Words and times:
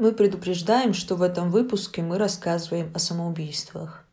Мы 0.00 0.12
предупреждаем, 0.12 0.94
что 0.94 1.14
в 1.14 1.20
этом 1.20 1.50
выпуске 1.50 2.00
мы 2.00 2.16
рассказываем 2.16 2.90
о 2.94 2.98
самоубийствах. 2.98 4.06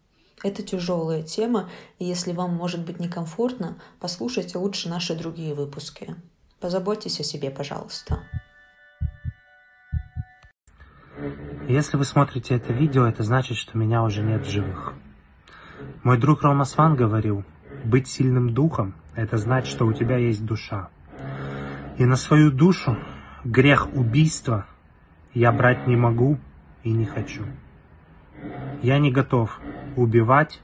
Это 0.44 0.62
тяжелая 0.62 1.24
тема, 1.24 1.70
и 1.98 2.04
если 2.04 2.34
вам 2.34 2.54
может 2.54 2.86
быть 2.86 3.00
некомфортно, 3.00 3.78
послушайте 4.02 4.58
лучше 4.58 4.90
наши 4.90 5.16
другие 5.16 5.56
выпуски. 5.56 6.14
Позаботьтесь 6.60 7.22
о 7.22 7.24
себе, 7.24 7.50
пожалуйста. 7.50 8.20
Если 11.70 11.96
вы 11.96 12.04
смотрите 12.04 12.56
это 12.56 12.74
видео, 12.74 13.08
это 13.08 13.24
значит, 13.24 13.56
что 13.56 13.78
меня 13.78 14.04
уже 14.04 14.24
нет 14.24 14.46
в 14.46 14.50
живых. 14.50 14.94
Мой 16.04 16.18
друг 16.18 16.42
Рома 16.42 16.66
Сван 16.66 16.98
говорил, 16.98 17.46
быть 17.86 18.10
сильным 18.10 18.54
духом– 18.54 18.94
это 19.16 19.38
значит, 19.38 19.72
что 19.72 19.86
у 19.86 19.94
тебя 19.94 20.18
есть 20.18 20.44
душа. 20.44 20.90
И 21.98 22.04
на 22.04 22.18
свою 22.18 22.52
душу 22.52 22.98
грех 23.46 23.88
убийства 23.94 24.66
я 25.38 25.52
брать 25.52 25.86
не 25.86 25.96
могу 25.96 26.40
и 26.84 26.90
не 26.90 27.06
хочу. 27.06 27.44
Я 28.82 28.98
не 28.98 29.12
готов 29.12 29.62
убивать 29.96 30.62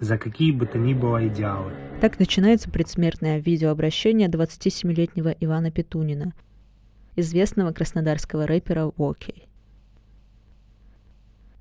за 0.00 0.18
какие 0.18 0.52
бы 0.52 0.66
то 0.66 0.78
ни 0.78 0.92
было 0.92 1.26
идеалы. 1.28 1.72
Так 2.00 2.18
начинается 2.18 2.70
предсмертное 2.70 3.38
видеообращение 3.38 4.28
27-летнего 4.28 5.30
Ивана 5.40 5.70
Петунина, 5.70 6.34
известного 7.16 7.72
краснодарского 7.72 8.46
рэпера 8.46 8.84
Уокей. 8.84 9.48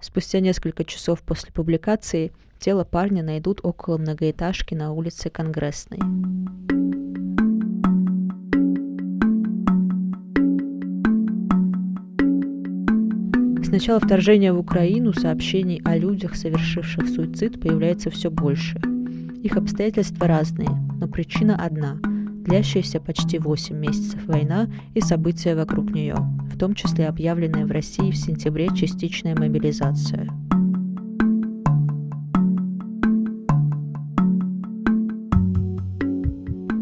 Спустя 0.01 0.41
несколько 0.41 0.83
часов 0.83 1.21
после 1.21 1.53
публикации 1.53 2.33
тело 2.59 2.83
парня 2.83 3.23
найдут 3.23 3.61
около 3.63 3.97
многоэтажки 3.97 4.73
на 4.73 4.91
улице 4.91 5.29
Конгрессной. 5.29 5.99
Начала 13.71 13.99
вторжения 13.99 14.51
в 14.51 14.59
Украину 14.59 15.13
сообщений 15.13 15.81
о 15.85 15.97
людях, 15.97 16.35
совершивших 16.35 17.07
суицид, 17.07 17.59
появляется 17.61 18.09
все 18.09 18.29
больше. 18.29 18.79
Их 19.41 19.55
обстоятельства 19.55 20.27
разные, 20.27 20.69
но 20.99 21.07
причина 21.07 21.55
одна– 21.55 21.97
длящаяся 22.41 22.99
почти 22.99 23.39
8 23.39 23.75
месяцев 23.75 24.25
война 24.25 24.67
и 24.93 25.01
события 25.01 25.55
вокруг 25.55 25.91
нее, 25.91 26.15
в 26.51 26.57
том 26.57 26.73
числе 26.73 27.07
объявленная 27.07 27.65
в 27.65 27.71
России 27.71 28.11
в 28.11 28.17
сентябре 28.17 28.69
частичная 28.75 29.35
мобилизация. 29.35 30.27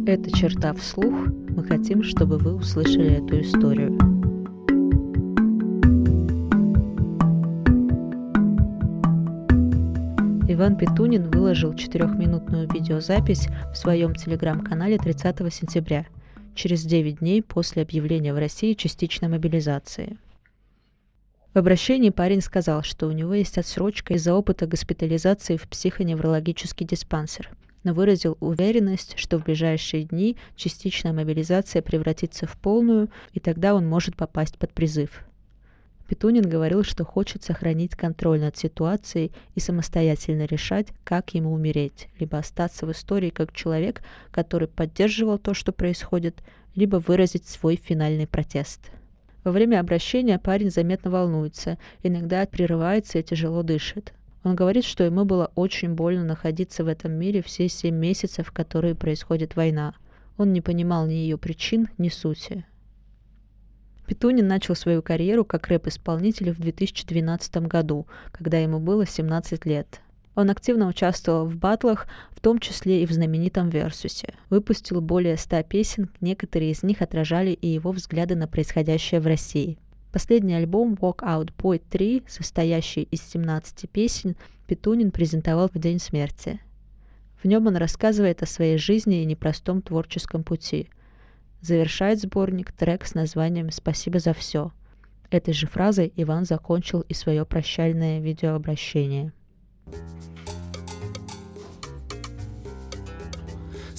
Это 0.08 0.36
черта 0.36 0.74
вслух. 0.74 1.14
Мы 1.50 1.64
хотим, 1.64 2.02
чтобы 2.02 2.40
вы 2.40 2.56
услышали 2.56 3.24
эту 3.24 3.42
историю. 3.42 4.09
Иван 10.60 10.76
Петунин 10.76 11.32
выложил 11.32 11.74
четырехминутную 11.74 12.68
видеозапись 12.70 13.48
в 13.72 13.78
своем 13.78 14.14
телеграм-канале 14.14 14.98
30 14.98 15.38
сентября, 15.54 16.06
через 16.54 16.84
9 16.84 17.20
дней 17.20 17.42
после 17.42 17.82
объявления 17.82 18.34
в 18.34 18.38
России 18.38 18.74
частичной 18.74 19.30
мобилизации. 19.30 20.18
В 21.54 21.60
обращении 21.60 22.10
парень 22.10 22.42
сказал, 22.42 22.84
что 22.84 23.08
у 23.08 23.14
него 23.14 23.36
есть 23.36 23.58
отсрочка 23.58 24.16
из-за 24.16 24.34
опыта 24.34 24.68
госпитализации 24.68 25.56
в 25.56 25.66
психоневрологический 25.70 26.86
диспансер, 26.86 27.50
но 27.86 27.94
выразил 27.94 28.36
уверенность, 28.42 29.14
что 29.18 29.40
в 29.40 29.46
ближайшие 29.46 30.04
дни 30.04 30.36
частичная 30.58 31.14
мобилизация 31.14 31.82
превратится 31.82 32.48
в 32.48 32.58
полную, 32.58 33.08
и 33.32 33.40
тогда 33.40 33.76
он 33.76 33.88
может 33.88 34.18
попасть 34.18 34.58
под 34.58 34.74
призыв– 34.74 35.24
Петунин 36.10 36.50
говорил, 36.50 36.84
что 36.84 37.06
хочет 37.06 37.44
сохранить 37.44 37.92
контроль 37.92 38.40
над 38.40 38.58
ситуацией 38.58 39.32
и 39.54 39.60
самостоятельно 39.60 40.46
решать, 40.46 40.88
как 41.04 41.36
ему 41.36 41.54
умереть, 41.54 42.10
либо 42.18 42.40
остаться 42.40 42.88
в 42.88 42.92
истории 42.92 43.30
как 43.30 43.54
человек, 43.54 44.02
который 44.32 44.68
поддерживал 44.68 45.38
то, 45.38 45.54
что 45.54 45.72
происходит, 45.72 46.42
либо 46.74 46.96
выразить 46.96 47.48
свой 47.48 47.76
финальный 47.76 48.26
протест. 48.26 48.90
Во 49.44 49.52
время 49.52 49.80
обращения 49.80 50.40
парень 50.40 50.72
заметно 50.72 51.12
волнуется, 51.12 51.78
иногда 52.02 52.44
прерывается 52.48 53.20
и 53.20 53.24
тяжело 53.24 53.62
дышит. 53.62 54.14
Он 54.44 54.56
говорит, 54.56 54.86
что 54.86 55.04
ему 55.04 55.26
было 55.26 55.52
очень 55.54 55.94
больно 55.94 56.24
находиться 56.24 56.84
в 56.84 56.88
этом 56.88 57.12
мире 57.12 57.44
все 57.44 57.70
семь 57.70 57.96
месяцев, 57.96 58.52
которые 58.52 58.96
происходит 58.96 59.56
война. 59.56 59.94
Он 60.38 60.54
не 60.54 60.62
понимал 60.62 61.06
ни 61.06 61.14
ее 61.14 61.38
причин, 61.38 61.88
ни 62.00 62.10
сути. 62.10 62.66
Петунин 64.10 64.48
начал 64.48 64.74
свою 64.74 65.04
карьеру 65.04 65.46
как 65.46 65.68
рэп-исполнитель 65.68 66.50
в 66.50 66.60
2012 66.60 67.58
году, 67.68 68.08
когда 68.32 68.58
ему 68.58 68.80
было 68.80 69.06
17 69.06 69.68
лет. 69.68 70.02
Он 70.34 70.50
активно 70.50 70.88
участвовал 70.88 71.46
в 71.46 71.56
батлах, 71.56 72.08
в 72.32 72.40
том 72.40 72.58
числе 72.58 73.04
и 73.04 73.06
в 73.06 73.12
знаменитом 73.12 73.70
«Версусе». 73.70 74.34
Выпустил 74.50 75.00
более 75.00 75.38
100 75.38 75.62
песен, 75.62 76.10
некоторые 76.22 76.72
из 76.72 76.82
них 76.82 77.04
отражали 77.04 77.52
и 77.52 77.68
его 77.68 77.92
взгляды 77.92 78.34
на 78.34 78.48
происходящее 78.48 79.22
в 79.22 79.28
России. 79.28 79.78
Последний 80.12 80.56
альбом 80.56 80.96
Walk 80.96 81.20
Out 81.20 81.54
Boy 81.56 81.80
3, 81.88 82.24
состоящий 82.28 83.04
из 83.04 83.22
17 83.22 83.88
песен, 83.92 84.36
Петунин 84.66 85.12
презентовал 85.12 85.70
в 85.72 85.78
день 85.78 86.00
смерти. 86.00 86.60
В 87.44 87.48
нем 87.48 87.68
он 87.68 87.76
рассказывает 87.76 88.42
о 88.42 88.48
своей 88.48 88.80
жизни 88.80 89.22
и 89.22 89.26
непростом 89.26 89.84
творческом 89.84 90.44
пути– 90.44 90.90
Завершает 91.62 92.22
сборник 92.22 92.72
трек 92.72 93.06
с 93.06 93.14
названием 93.14 93.72
«Спасибо 93.72 94.20
за 94.20 94.34
все». 94.34 94.72
Этой 95.30 95.54
же 95.54 95.68
фразой 95.68 96.12
Иван 96.16 96.46
закончил 96.46 97.02
и 97.02 97.14
свое 97.14 97.46
прощальное 97.46 98.20
видеообращение. 98.20 99.34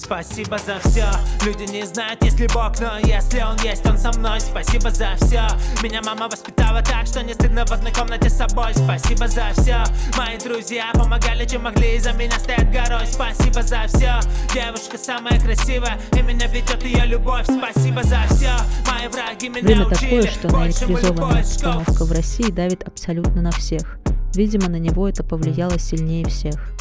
Спасибо 0.03 0.57
за 0.57 0.79
все 0.89 1.05
Люди 1.45 1.71
не 1.71 1.85
знают, 1.85 2.23
есть 2.23 2.39
ли 2.39 2.47
Бог, 2.47 2.79
но 2.79 2.97
если 3.03 3.41
Он 3.41 3.55
есть, 3.63 3.85
Он 3.85 3.97
со 3.97 4.11
мной. 4.17 4.39
Спасибо 4.41 4.89
за 4.89 5.15
все 5.17 5.47
Меня 5.83 6.01
мама 6.03 6.27
воспитала 6.27 6.81
так, 6.81 7.05
что 7.05 7.21
не 7.21 7.33
стыдно 7.33 7.65
в 7.65 7.71
одной 7.71 7.93
комнате 7.93 8.29
с 8.29 8.37
собой. 8.37 8.73
Спасибо 8.73 9.27
за 9.27 9.51
все 9.53 9.83
Мои 10.17 10.37
друзья 10.37 10.91
помогали, 10.93 11.45
чем 11.45 11.63
могли, 11.63 11.95
и 11.95 11.99
за 11.99 12.13
меня 12.13 12.37
стоят 12.39 12.71
горой. 12.71 13.05
Спасибо 13.05 13.61
за 13.61 13.83
все 13.87 14.19
Девушка 14.53 14.97
самая 14.97 15.39
красивая, 15.39 15.99
и 16.13 16.21
меня 16.21 16.47
ведет 16.47 16.83
ее 16.83 17.05
любовь. 17.05 17.45
Спасибо 17.45 18.03
за 18.03 18.21
все 18.29 18.51
Мои 18.89 19.07
враги 19.07 19.49
меня 19.49 19.61
Время 19.61 19.85
учили. 19.87 20.21
такое, 20.21 20.31
что 20.31 20.47
наэлектризованная 20.49 21.41
обстановка 21.41 22.05
в 22.05 22.11
России 22.11 22.51
давит 22.51 22.83
абсолютно 22.87 23.41
на 23.41 23.51
всех. 23.51 23.99
Видимо, 24.33 24.67
на 24.69 24.77
него 24.77 25.07
это 25.07 25.23
повлияло 25.23 25.77
сильнее 25.77 26.25
всех. 26.27 26.73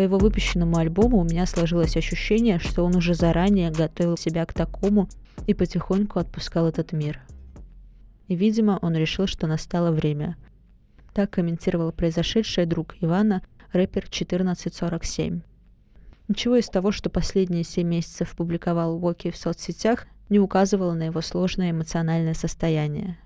По 0.00 0.04
его 0.04 0.16
выпущенному 0.16 0.78
альбому 0.78 1.18
у 1.18 1.24
меня 1.24 1.44
сложилось 1.44 1.94
ощущение, 1.94 2.58
что 2.58 2.86
он 2.86 2.96
уже 2.96 3.12
заранее 3.12 3.70
готовил 3.70 4.16
себя 4.16 4.46
к 4.46 4.54
такому 4.54 5.10
и 5.46 5.52
потихоньку 5.52 6.18
отпускал 6.18 6.66
этот 6.66 6.92
мир. 6.92 7.20
И, 8.26 8.34
видимо, 8.34 8.78
он 8.80 8.96
решил, 8.96 9.26
что 9.26 9.46
настало 9.46 9.90
время. 9.90 10.38
Так 11.12 11.32
комментировал 11.32 11.92
произошедшее 11.92 12.66
друг 12.66 12.94
Ивана, 13.02 13.42
рэпер 13.72 14.04
1447. 14.04 15.42
Ничего 16.28 16.56
из 16.56 16.70
того, 16.70 16.92
что 16.92 17.10
последние 17.10 17.64
семь 17.64 17.88
месяцев 17.88 18.34
публиковал 18.34 18.94
Уоки 19.04 19.30
в 19.30 19.36
соцсетях, 19.36 20.06
не 20.30 20.40
указывало 20.40 20.94
на 20.94 21.02
его 21.02 21.20
сложное 21.20 21.72
эмоциональное 21.72 22.32
состояние. 22.32 23.18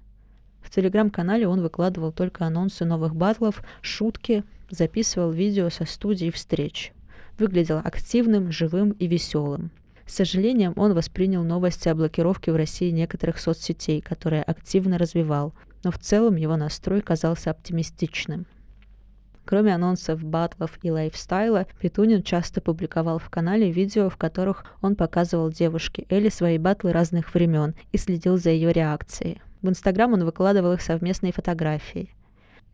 В 0.60 0.70
телеграм-канале 0.70 1.46
он 1.46 1.62
выкладывал 1.62 2.10
только 2.10 2.46
анонсы 2.46 2.84
новых 2.84 3.14
батлов, 3.14 3.62
шутки, 3.80 4.42
записывал 4.74 5.30
видео 5.30 5.70
со 5.70 5.84
студий 5.84 6.30
встреч. 6.30 6.92
Выглядел 7.38 7.78
активным, 7.82 8.52
живым 8.52 8.90
и 8.90 9.06
веселым. 9.06 9.70
С 10.06 10.14
сожалением 10.14 10.74
он 10.76 10.92
воспринял 10.92 11.42
новости 11.42 11.88
о 11.88 11.94
блокировке 11.94 12.52
в 12.52 12.56
России 12.56 12.90
некоторых 12.90 13.38
соцсетей, 13.38 14.00
которые 14.00 14.42
активно 14.42 14.98
развивал, 14.98 15.54
но 15.82 15.90
в 15.90 15.98
целом 15.98 16.36
его 16.36 16.56
настрой 16.56 17.00
казался 17.00 17.50
оптимистичным. 17.50 18.46
Кроме 19.44 19.75
анонсов 19.75 20.25
батлов 20.25 20.78
и 20.82 20.90
лайфстайла, 20.90 21.66
Петунин 21.78 22.22
часто 22.22 22.60
публиковал 22.60 23.19
в 23.19 23.28
канале 23.28 23.70
видео, 23.70 24.08
в 24.08 24.16
которых 24.16 24.64
он 24.81 24.96
показывал 24.96 25.50
девушке 25.50 26.06
Элли 26.08 26.31
свои 26.31 26.56
батлы 26.56 26.93
разных 26.93 27.34
времен 27.34 27.75
и 27.93 27.99
следил 27.99 28.38
за 28.38 28.50
ее 28.50 28.72
реакцией. 28.72 29.43
В 29.60 29.69
Инстаграм 29.69 30.12
он 30.12 30.25
выкладывал 30.25 30.72
их 30.72 30.81
совместные 30.81 31.32
фотографии. 31.32 32.10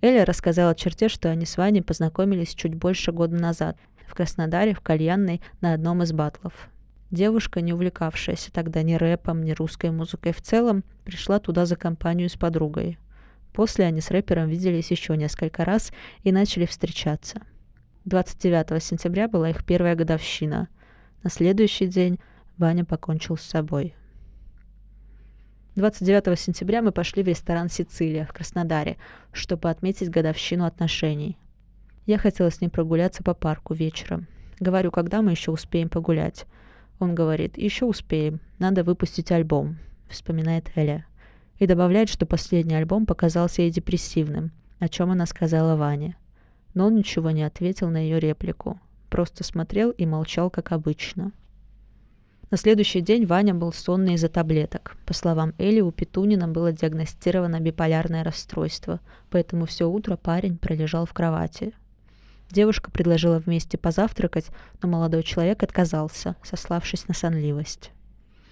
Эля 0.03 0.25
рассказала 0.25 0.75
черте, 0.75 1.09
что 1.09 1.31
они 1.31 1.45
с 1.45 1.57
Ваней 1.57 1.83
познакомились 1.83 2.55
чуть 2.55 2.75
больше 2.75 3.13
года 3.13 3.37
назад 3.37 3.77
в 4.07 4.15
Краснодаре, 4.15 4.75
в 4.75 4.81
кальянной, 4.81 5.41
на 5.61 5.75
одном 5.75 6.03
из 6.03 6.13
батлов. 6.13 6.71
Девушка, 7.11 7.61
не 7.61 7.73
увлекавшаяся 7.73 8.53
тогда 8.53 8.83
ни 8.83 8.95
рэпом, 8.95 9.43
ни 9.43 9.53
русской 9.53 9.91
музыкой 9.91 10.33
в 10.33 10.41
целом, 10.41 10.85
пришла 11.05 11.39
туда 11.39 11.67
за 11.67 11.77
компанию 11.77 12.29
с 12.31 12.37
подругой. 12.37 12.99
После 13.53 13.85
они 13.85 14.01
с 14.01 14.11
рэпером 14.11 14.49
виделись 14.49 14.91
еще 14.91 15.17
несколько 15.17 15.65
раз 15.65 15.93
и 16.23 16.31
начали 16.31 16.67
встречаться. 16.67 17.43
29 18.05 18.83
сентября 18.83 19.29
была 19.29 19.51
их 19.51 19.65
первая 19.65 19.97
годовщина. 19.97 20.69
На 21.23 21.31
следующий 21.31 21.87
день 21.87 22.19
Ваня 22.57 22.85
покончил 22.85 23.37
с 23.37 23.43
собой. 23.43 23.95
29 25.77 26.37
сентября 26.37 26.83
мы 26.83 26.91
пошли 26.91 27.23
в 27.23 27.29
ресторан 27.29 27.69
«Сицилия» 27.69 28.25
в 28.25 28.33
Краснодаре, 28.33 28.97
чтобы 29.33 29.71
отметить 29.71 30.11
годовщину 30.11 30.65
отношений. 30.65 31.39
Я 32.07 32.19
хотела 32.19 32.51
с 32.51 32.61
ним 32.61 32.71
прогуляться 32.71 33.23
по 33.23 33.35
парку 33.35 33.73
вечером. 33.73 34.27
Говорю, 34.59 34.91
когда 34.91 35.23
мы 35.23 35.31
еще 35.31 35.53
успеем 35.53 35.89
погулять? 35.89 36.47
Он 36.99 37.15
говорит, 37.15 37.57
еще 37.57 37.85
успеем, 37.85 38.41
надо 38.59 38.83
выпустить 38.83 39.31
альбом, 39.31 39.79
вспоминает 40.09 40.73
Эля. 40.75 41.07
И 41.59 41.69
добавляет, 41.69 42.09
что 42.09 42.27
последний 42.27 42.75
альбом 42.75 43.07
показался 43.07 43.63
ей 43.63 43.71
депрессивным, 43.71 44.51
о 44.81 44.89
чем 44.89 45.13
она 45.13 45.25
сказала 45.25 45.77
Ване. 45.77 46.17
Но 46.75 46.89
он 46.89 46.97
ничего 46.97 47.31
не 47.31 47.45
ответил 47.45 47.91
на 47.91 47.99
ее 47.99 48.19
реплику, 48.19 48.81
просто 49.09 49.45
смотрел 49.45 49.91
и 49.91 50.05
молчал, 50.05 50.51
как 50.51 50.73
обычно. 50.73 51.31
На 52.51 52.57
следующий 52.57 53.01
день 53.01 53.27
Ваня 53.27 53.55
был 53.55 53.73
сонный 53.73 54.15
из-за 54.15 54.29
таблеток. 54.29 54.97
По 55.07 55.15
словам 55.15 55.55
Эли, 55.59 55.81
у 55.81 55.93
Петунина 55.93 56.49
было 56.49 56.73
диагностировано 56.73 57.61
биполярное 57.61 58.25
расстройство, 58.25 58.99
поэтому 59.31 59.67
все 59.67 59.89
утро 59.89 60.17
парень 60.17 60.59
пролежал 60.59 61.07
в 61.07 61.13
кровати. 61.13 61.73
Девушка 62.51 62.91
предложила 62.91 63.39
вместе 63.39 63.79
позавтракать, 63.79 64.49
но 64.83 64.89
молодой 64.89 65.23
человек 65.23 65.63
отказался, 65.63 66.35
сославшись 66.43 67.07
на 67.07 67.15
сонливость. 67.15 67.93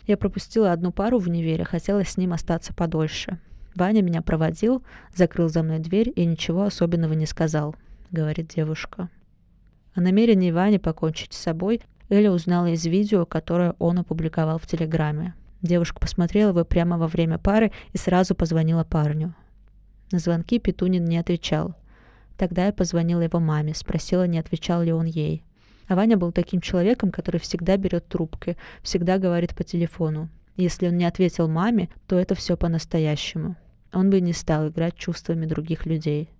Я 0.06 0.16
пропустила 0.16 0.70
одну 0.70 0.92
пару 0.92 1.18
в 1.18 1.26
универе, 1.26 1.64
хотела 1.64 2.04
с 2.04 2.16
ним 2.16 2.32
остаться 2.32 2.72
подольше. 2.72 3.40
Ваня 3.74 4.02
меня 4.02 4.22
проводил, 4.22 4.84
закрыл 5.12 5.48
за 5.48 5.64
мной 5.64 5.80
дверь 5.80 6.12
и 6.14 6.24
ничего 6.24 6.62
особенного 6.62 7.14
не 7.14 7.26
сказал, 7.26 7.74
говорит 8.12 8.46
девушка. 8.54 9.08
О 9.94 10.00
намерении 10.00 10.52
Вани 10.52 10.78
покончить 10.78 11.32
с 11.32 11.38
собой 11.38 11.82
Эля 12.08 12.30
узнала 12.30 12.66
из 12.66 12.86
видео, 12.86 13.26
которое 13.26 13.74
он 13.78 13.98
опубликовал 13.98 14.58
в 14.58 14.66
Телеграме. 14.66 15.34
Девушка 15.60 16.00
посмотрела 16.00 16.50
его 16.50 16.64
прямо 16.64 16.96
во 16.96 17.06
время 17.06 17.38
пары 17.38 17.72
и 17.92 17.98
сразу 17.98 18.34
позвонила 18.34 18.84
парню. 18.84 19.34
На 20.10 20.18
звонки 20.18 20.58
Петунин 20.58 21.04
не 21.04 21.18
отвечал. 21.18 21.74
Тогда 22.38 22.66
я 22.66 22.72
позвонила 22.72 23.20
его 23.20 23.40
маме, 23.40 23.74
спросила, 23.74 24.26
не 24.26 24.38
отвечал 24.38 24.82
ли 24.82 24.92
он 24.92 25.04
ей. 25.04 25.44
А 25.86 25.96
Ваня 25.96 26.16
был 26.16 26.32
таким 26.32 26.60
человеком, 26.60 27.10
который 27.10 27.40
всегда 27.40 27.76
берет 27.76 28.06
трубки, 28.08 28.56
всегда 28.82 29.18
говорит 29.18 29.54
по 29.54 29.64
телефону. 29.64 30.28
Если 30.56 30.86
он 30.88 30.96
не 30.96 31.04
ответил 31.04 31.48
маме, 31.48 31.88
то 32.06 32.18
это 32.18 32.34
все 32.34 32.56
по-настоящему. 32.56 33.56
Он 33.92 34.10
бы 34.10 34.20
не 34.20 34.32
стал 34.32 34.68
играть 34.68 34.96
чувствами 34.96 35.46
других 35.46 35.86
людей. 35.86 36.30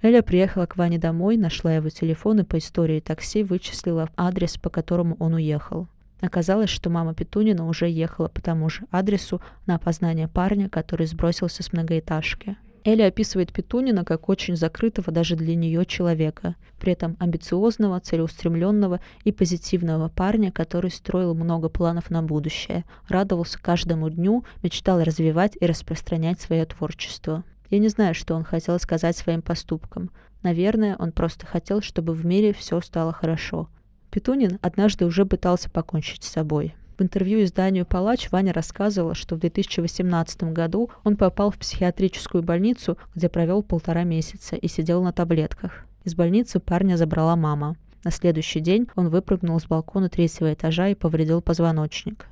Эля 0.00 0.22
приехала 0.22 0.66
к 0.66 0.76
Ване 0.76 0.98
домой, 0.98 1.36
нашла 1.36 1.74
его 1.74 1.88
телефон 1.88 2.40
и 2.40 2.44
по 2.44 2.58
истории 2.58 3.00
такси 3.00 3.42
вычислила 3.42 4.08
адрес, 4.16 4.56
по 4.56 4.70
которому 4.70 5.16
он 5.18 5.34
уехал. 5.34 5.88
Оказалось, 6.20 6.70
что 6.70 6.88
мама 6.88 7.14
Петунина 7.14 7.66
уже 7.66 7.88
ехала 7.88 8.28
по 8.28 8.40
тому 8.40 8.68
же 8.68 8.82
адресу 8.92 9.40
на 9.66 9.74
опознание 9.74 10.28
парня, 10.28 10.68
который 10.68 11.06
сбросился 11.06 11.62
с 11.62 11.72
многоэтажки. 11.72 12.56
Эля 12.84 13.08
описывает 13.08 13.52
Петунина 13.52 14.04
как 14.04 14.28
очень 14.28 14.56
закрытого 14.56 15.12
даже 15.12 15.36
для 15.36 15.56
нее 15.56 15.84
человека, 15.84 16.54
при 16.78 16.92
этом 16.92 17.16
амбициозного, 17.18 18.00
целеустремленного 18.00 19.00
и 19.24 19.32
позитивного 19.32 20.08
парня, 20.08 20.52
который 20.52 20.90
строил 20.90 21.34
много 21.34 21.68
планов 21.68 22.08
на 22.08 22.22
будущее, 22.22 22.84
радовался 23.08 23.60
каждому 23.60 24.08
дню, 24.08 24.44
мечтал 24.62 25.02
развивать 25.02 25.56
и 25.60 25.66
распространять 25.66 26.40
свое 26.40 26.64
творчество. 26.64 27.44
Я 27.70 27.78
не 27.78 27.88
знаю, 27.88 28.14
что 28.14 28.34
он 28.34 28.44
хотел 28.44 28.78
сказать 28.78 29.16
своим 29.16 29.42
поступком. 29.42 30.10
Наверное, 30.42 30.96
он 30.98 31.12
просто 31.12 31.46
хотел, 31.46 31.82
чтобы 31.82 32.14
в 32.14 32.24
мире 32.24 32.52
все 32.52 32.80
стало 32.80 33.12
хорошо. 33.12 33.68
Петунин 34.10 34.58
однажды 34.62 35.04
уже 35.04 35.26
пытался 35.26 35.68
покончить 35.68 36.24
с 36.24 36.30
собой. 36.30 36.74
В 36.98 37.02
интервью 37.02 37.44
изданию 37.44 37.86
«Палач» 37.86 38.30
Ваня 38.32 38.52
рассказывала, 38.52 39.14
что 39.14 39.36
в 39.36 39.38
2018 39.38 40.44
году 40.44 40.90
он 41.04 41.16
попал 41.16 41.50
в 41.50 41.58
психиатрическую 41.58 42.42
больницу, 42.42 42.98
где 43.14 43.28
провел 43.28 43.62
полтора 43.62 44.02
месяца 44.02 44.56
и 44.56 44.66
сидел 44.66 45.02
на 45.02 45.12
таблетках. 45.12 45.84
Из 46.04 46.14
больницы 46.14 46.58
парня 46.58 46.96
забрала 46.96 47.36
мама. 47.36 47.76
На 48.02 48.10
следующий 48.10 48.60
день 48.60 48.88
он 48.96 49.10
выпрыгнул 49.10 49.60
с 49.60 49.66
балкона 49.66 50.08
третьего 50.08 50.52
этажа 50.52 50.88
и 50.88 50.94
повредил 50.94 51.42
позвоночник. 51.42 52.26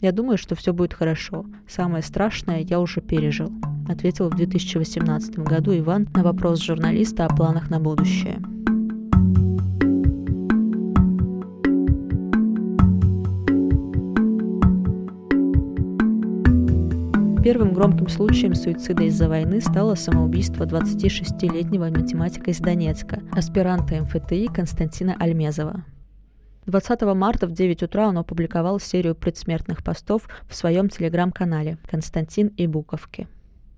«Я 0.00 0.12
думаю, 0.12 0.38
что 0.38 0.54
все 0.54 0.72
будет 0.72 0.94
хорошо. 0.94 1.44
Самое 1.68 2.02
страшное 2.02 2.60
я 2.60 2.80
уже 2.80 3.00
пережил», 3.00 3.52
ответил 3.88 4.30
в 4.30 4.36
2018 4.36 5.38
году 5.40 5.76
Иван 5.76 6.08
на 6.14 6.22
вопрос 6.22 6.62
журналиста 6.62 7.26
о 7.26 7.34
планах 7.34 7.68
на 7.70 7.80
будущее. 7.80 8.40
Первым 17.42 17.72
громким 17.72 18.08
случаем 18.08 18.54
суицида 18.54 19.04
из-за 19.04 19.26
войны 19.28 19.62
стало 19.62 19.94
самоубийство 19.94 20.64
26-летнего 20.64 21.86
математика 21.86 22.50
из 22.50 22.58
Донецка, 22.58 23.22
аспиранта 23.32 24.02
МФТИ 24.02 24.48
Константина 24.52 25.16
Альмезова. 25.18 25.84
20 26.66 27.02
марта 27.14 27.46
в 27.46 27.52
9 27.52 27.82
утра 27.82 28.08
он 28.08 28.18
опубликовал 28.18 28.78
серию 28.78 29.14
предсмертных 29.14 29.82
постов 29.82 30.28
в 30.48 30.54
своем 30.54 30.88
телеграм-канале 30.88 31.78
«Константин 31.90 32.48
и 32.56 32.66
Буковки». 32.66 33.28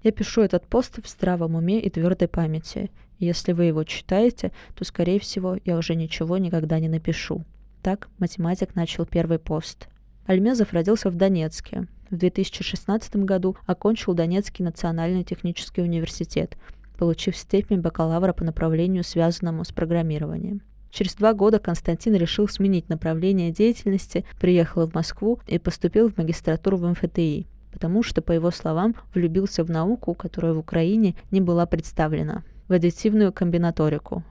Я 0.02 0.10
пишу 0.10 0.42
этот 0.42 0.66
пост 0.66 0.98
в 1.02 1.08
здравом 1.08 1.54
уме 1.54 1.80
и 1.80 1.88
твердой 1.88 2.26
памяти. 2.26 2.90
Если 3.18 3.52
вы 3.52 3.64
его 3.66 3.84
читаете, 3.84 4.50
то, 4.74 4.84
скорее 4.84 5.20
всего, 5.20 5.56
я 5.64 5.76
уже 5.78 5.94
ничего 5.94 6.38
никогда 6.38 6.80
не 6.80 6.88
напишу. 6.88 7.44
Так 7.82 8.08
математик 8.18 8.74
начал 8.74 9.06
первый 9.06 9.38
пост. 9.38 9.88
Альмезов 10.26 10.72
родился 10.72 11.08
в 11.08 11.14
Донецке. 11.14 11.86
В 12.10 12.16
2016 12.16 13.16
году 13.16 13.56
окончил 13.66 14.14
Донецкий 14.14 14.64
национальный 14.64 15.22
технический 15.22 15.82
университет, 15.82 16.56
получив 16.98 17.36
степень 17.36 17.80
бакалавра 17.80 18.32
по 18.32 18.44
направлению, 18.44 19.04
связанному 19.04 19.64
с 19.64 19.70
программированием. 19.70 20.62
Через 20.92 21.14
два 21.14 21.32
года 21.32 21.58
Константин 21.58 22.14
решил 22.16 22.46
сменить 22.48 22.90
направление 22.90 23.50
деятельности, 23.50 24.26
приехал 24.38 24.86
в 24.86 24.94
Москву 24.94 25.40
и 25.46 25.58
поступил 25.58 26.10
в 26.10 26.18
магистратуру 26.18 26.76
в 26.76 26.86
МФТИ, 26.86 27.46
потому 27.72 28.02
что, 28.02 28.20
по 28.20 28.32
его 28.32 28.50
словам, 28.50 28.94
влюбился 29.14 29.64
в 29.64 29.70
науку, 29.70 30.12
которая 30.12 30.52
в 30.52 30.58
Украине 30.58 31.14
не 31.30 31.40
была 31.40 31.64
представлена, 31.64 32.44
в 32.68 32.74
аддитивную 32.74 33.32
комбинаторику. 33.32 34.22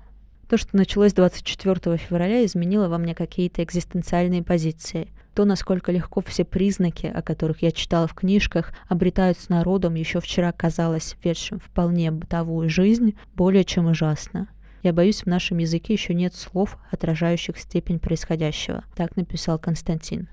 То, 0.49 0.57
что 0.57 0.77
началось 0.77 1.13
24 1.13 1.97
февраля, 1.97 2.45
изменило 2.45 2.89
во 2.89 2.99
мне 2.99 3.15
какие-то 3.15 3.63
экзистенциальные 3.63 4.43
позиции. 4.43 5.07
То, 5.33 5.45
насколько 5.45 5.91
легко 5.91 6.21
все 6.21 6.45
признаки, 6.45 7.07
о 7.07 7.23
которых 7.23 7.63
я 7.63 7.71
читала 7.71 8.05
в 8.05 8.13
книжках, 8.13 8.73
обретаются 8.87 9.49
народом, 9.49 9.95
еще 9.95 10.19
вчера 10.19 10.51
казалось 10.51 11.15
ведшим 11.23 11.57
вполне 11.57 12.11
бытовую 12.11 12.69
жизнь, 12.69 13.15
более 13.33 13.63
чем 13.63 13.87
ужасно. 13.87 14.47
Я 14.83 14.93
боюсь, 14.93 15.21
в 15.21 15.27
нашем 15.27 15.59
языке 15.59 15.93
еще 15.93 16.13
нет 16.13 16.33
слов, 16.33 16.77
отражающих 16.89 17.57
степень 17.57 17.99
происходящего. 17.99 18.83
Так 18.95 19.15
написал 19.15 19.59
Константин. 19.59 20.27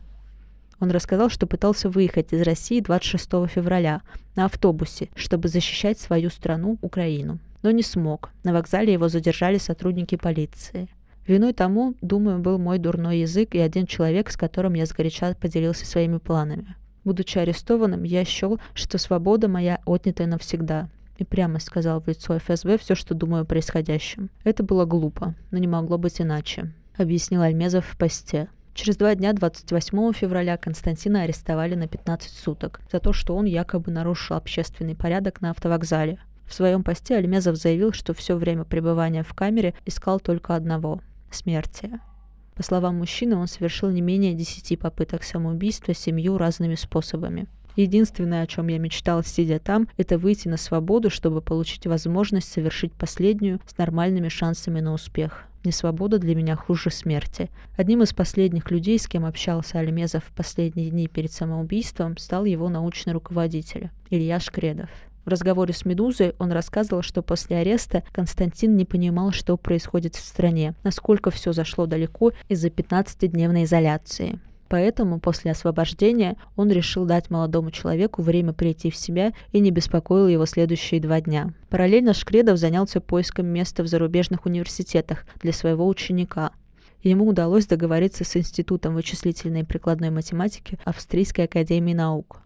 Он 0.80 0.90
рассказал, 0.90 1.28
что 1.28 1.46
пытался 1.46 1.90
выехать 1.90 2.32
из 2.32 2.42
России 2.42 2.80
26 2.80 3.26
февраля 3.48 4.02
на 4.36 4.46
автобусе, 4.46 5.08
чтобы 5.14 5.48
защищать 5.48 5.98
свою 5.98 6.30
страну, 6.30 6.78
Украину. 6.82 7.38
Но 7.62 7.72
не 7.72 7.82
смог. 7.82 8.30
На 8.44 8.52
вокзале 8.52 8.92
его 8.92 9.08
задержали 9.08 9.58
сотрудники 9.58 10.16
полиции. 10.16 10.88
Виной 11.26 11.52
тому, 11.52 11.94
думаю, 12.00 12.38
был 12.38 12.58
мой 12.58 12.78
дурной 12.78 13.18
язык 13.18 13.54
и 13.54 13.58
один 13.58 13.86
человек, 13.86 14.30
с 14.30 14.36
которым 14.36 14.74
я 14.74 14.86
сгоряча 14.86 15.34
поделился 15.34 15.84
своими 15.84 16.16
планами. 16.18 16.74
Будучи 17.04 17.38
арестованным, 17.38 18.04
я 18.04 18.24
счел, 18.24 18.58
что 18.72 18.96
свобода 18.98 19.48
моя 19.48 19.80
отнята 19.84 20.26
навсегда, 20.26 20.88
и 21.18 21.24
прямо 21.24 21.58
сказал 21.58 22.00
в 22.00 22.06
лицо 22.06 22.38
ФСБ 22.38 22.78
все, 22.78 22.94
что 22.94 23.14
думаю 23.14 23.42
о 23.42 23.44
происходящем. 23.44 24.30
Это 24.44 24.62
было 24.62 24.84
глупо, 24.84 25.34
но 25.50 25.58
не 25.58 25.66
могло 25.66 25.98
быть 25.98 26.20
иначе, 26.20 26.72
объяснил 26.96 27.42
Альмезов 27.42 27.84
в 27.84 27.96
посте. 27.98 28.48
Через 28.72 28.96
два 28.96 29.14
дня, 29.16 29.32
28 29.32 30.12
февраля, 30.12 30.56
Константина 30.56 31.22
арестовали 31.22 31.74
на 31.74 31.88
15 31.88 32.30
суток 32.30 32.80
за 32.90 33.00
то, 33.00 33.12
что 33.12 33.34
он 33.34 33.44
якобы 33.44 33.90
нарушил 33.90 34.36
общественный 34.36 34.94
порядок 34.94 35.40
на 35.40 35.50
автовокзале. 35.50 36.20
В 36.46 36.54
своем 36.54 36.84
посте 36.84 37.16
Альмезов 37.16 37.56
заявил, 37.56 37.92
что 37.92 38.14
все 38.14 38.36
время 38.36 38.64
пребывания 38.64 39.24
в 39.24 39.34
камере 39.34 39.74
искал 39.84 40.20
только 40.20 40.54
одного– 40.54 41.00
смерти. 41.32 42.00
По 42.54 42.62
словам 42.62 42.98
мужчины, 42.98 43.36
он 43.36 43.48
совершил 43.48 43.90
не 43.90 44.00
менее 44.00 44.34
10 44.34 44.78
попыток 44.78 45.24
самоубийства 45.24 45.92
семью 45.92 46.38
разными 46.38 46.76
способами– 46.76 47.48
Единственное, 47.78 48.42
о 48.42 48.46
чем 48.48 48.66
я 48.66 48.78
мечтал, 48.78 49.22
сидя 49.22 49.60
там, 49.60 49.88
это 49.96 50.18
выйти 50.18 50.48
на 50.48 50.56
свободу, 50.56 51.10
чтобы 51.10 51.40
получить 51.40 51.86
возможность 51.86 52.50
совершить 52.50 52.92
последнюю 52.92 53.60
с 53.68 53.78
нормальными 53.78 54.26
шансами 54.26 54.80
на 54.80 54.92
успех. 54.92 55.44
Несвобода 55.62 56.18
для 56.18 56.34
меня 56.34 56.56
хуже 56.56 56.90
смерти. 56.90 57.50
Одним 57.76 58.02
из 58.02 58.12
последних 58.12 58.72
людей, 58.72 58.98
с 58.98 59.06
кем 59.06 59.24
общался 59.24 59.78
Альмезов 59.78 60.24
в 60.24 60.32
последние 60.32 60.90
дни 60.90 61.06
перед 61.06 61.30
самоубийством, 61.30 62.16
стал 62.16 62.46
его 62.46 62.68
научный 62.68 63.12
руководитель 63.12 63.90
Илья 64.10 64.40
Шкредов. 64.40 64.90
В 65.24 65.28
разговоре 65.28 65.72
с 65.72 65.84
«Медузой» 65.84 66.34
он 66.40 66.50
рассказывал, 66.50 67.02
что 67.02 67.22
после 67.22 67.58
ареста 67.58 68.02
Константин 68.10 68.76
не 68.76 68.86
понимал, 68.86 69.30
что 69.30 69.56
происходит 69.56 70.16
в 70.16 70.26
стране, 70.26 70.74
насколько 70.82 71.30
все 71.30 71.52
зашло 71.52 71.86
далеко 71.86 72.32
из-за 72.48 72.70
15-дневной 72.70 73.62
изоляции. 73.62 74.40
Поэтому 74.68 75.18
после 75.18 75.50
освобождения 75.50 76.36
он 76.54 76.70
решил 76.70 77.06
дать 77.06 77.30
молодому 77.30 77.70
человеку 77.70 78.22
время 78.22 78.52
прийти 78.52 78.90
в 78.90 78.96
себя 78.96 79.32
и 79.52 79.60
не 79.60 79.70
беспокоил 79.70 80.28
его 80.28 80.44
следующие 80.46 81.00
два 81.00 81.20
дня. 81.20 81.52
Параллельно 81.70 82.12
Шкредов 82.12 82.58
занялся 82.58 83.00
поиском 83.00 83.46
места 83.46 83.82
в 83.82 83.86
зарубежных 83.86 84.44
университетах 84.46 85.24
для 85.40 85.52
своего 85.52 85.86
ученика. 85.86 86.52
Ему 87.02 87.26
удалось 87.26 87.66
договориться 87.66 88.24
с 88.24 88.36
Институтом 88.36 88.94
вычислительной 88.94 89.60
и 89.60 89.64
прикладной 89.64 90.10
математики 90.10 90.78
Австрийской 90.84 91.44
академии 91.44 91.94
наук. 91.94 92.42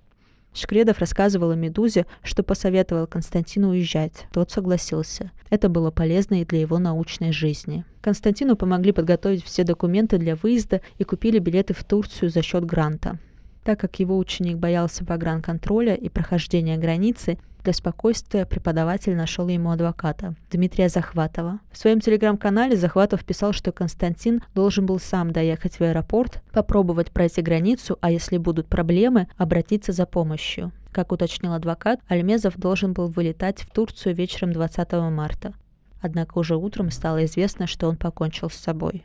Шкредов 0.54 0.99
рассказывал 0.99 1.50
о 1.50 1.56
«Медузе», 1.56 2.06
что 2.23 2.42
посоветовал 2.42 3.06
Константину 3.06 3.71
уезжать. 3.71 4.26
Тот 4.32 4.50
согласился. 4.50 5.30
Это 5.49 5.68
было 5.68 5.90
полезно 5.90 6.40
и 6.40 6.44
для 6.44 6.61
его 6.61 6.78
научной 6.78 7.32
жизни. 7.32 7.85
Константину 8.00 8.56
помогли 8.56 8.92
подготовить 8.92 9.44
все 9.44 9.64
документы 9.64 10.18
для 10.18 10.37
выезда 10.37 10.82
и 10.99 11.04
купили 11.04 11.38
билеты 11.38 11.73
в 11.75 11.85
Турцию 11.85 12.30
за 12.30 12.42
счет 12.42 12.64
гранта. 12.64 13.18
Так 13.64 13.80
как 13.80 14.00
его 14.00 14.18
ученик 14.18 14.59
боялся 14.59 15.04
погранконтроля 15.04 15.94
и 15.94 16.09
прохождения 16.09 16.76
границы, 16.76 17.38
для 17.64 17.73
спокойствия 17.73 18.45
преподаватель 18.45 19.14
нашел 19.14 19.47
ему 19.49 19.71
адвоката, 19.71 20.35
Дмитрия 20.50 20.88
Захватова. 20.88 21.61
В 21.71 21.78
своем 21.78 22.00
телеграм-канале 22.00 22.76
Захватов 22.76 23.25
писал, 23.25 23.52
что 23.52 23.71
Константин 23.71 24.42
должен 24.54 24.87
был 24.87 24.99
сам 24.99 25.31
доехать 25.31 25.78
в 25.78 25.83
аэропорт, 25.83 26.42
попробовать 26.52 27.12
пройти 27.12 27.40
границу, 27.40 27.99
а 28.00 28.11
если 28.11 28.37
будут 28.37 28.66
проблемы, 28.66 29.28
обратиться 29.37 29.92
за 29.92 30.07
помощью. 30.07 30.73
Как 30.90 31.12
уточнил 31.12 31.52
адвокат, 31.52 32.00
Альмезов 32.09 32.59
должен 32.59 32.92
был 32.92 33.09
вылетать 33.09 33.62
в 33.62 33.71
Турцию 33.71 34.14
вечером 34.14 34.52
20 34.52 34.92
марта. 35.11 35.54
Однако 36.00 36.38
уже 36.38 36.57
утром 36.57 36.90
стало 36.90 37.25
известно, 37.25 37.66
что 37.66 37.88
он 37.88 37.97
покончил 37.97 38.50
с 38.50 38.54
собой. 38.54 39.04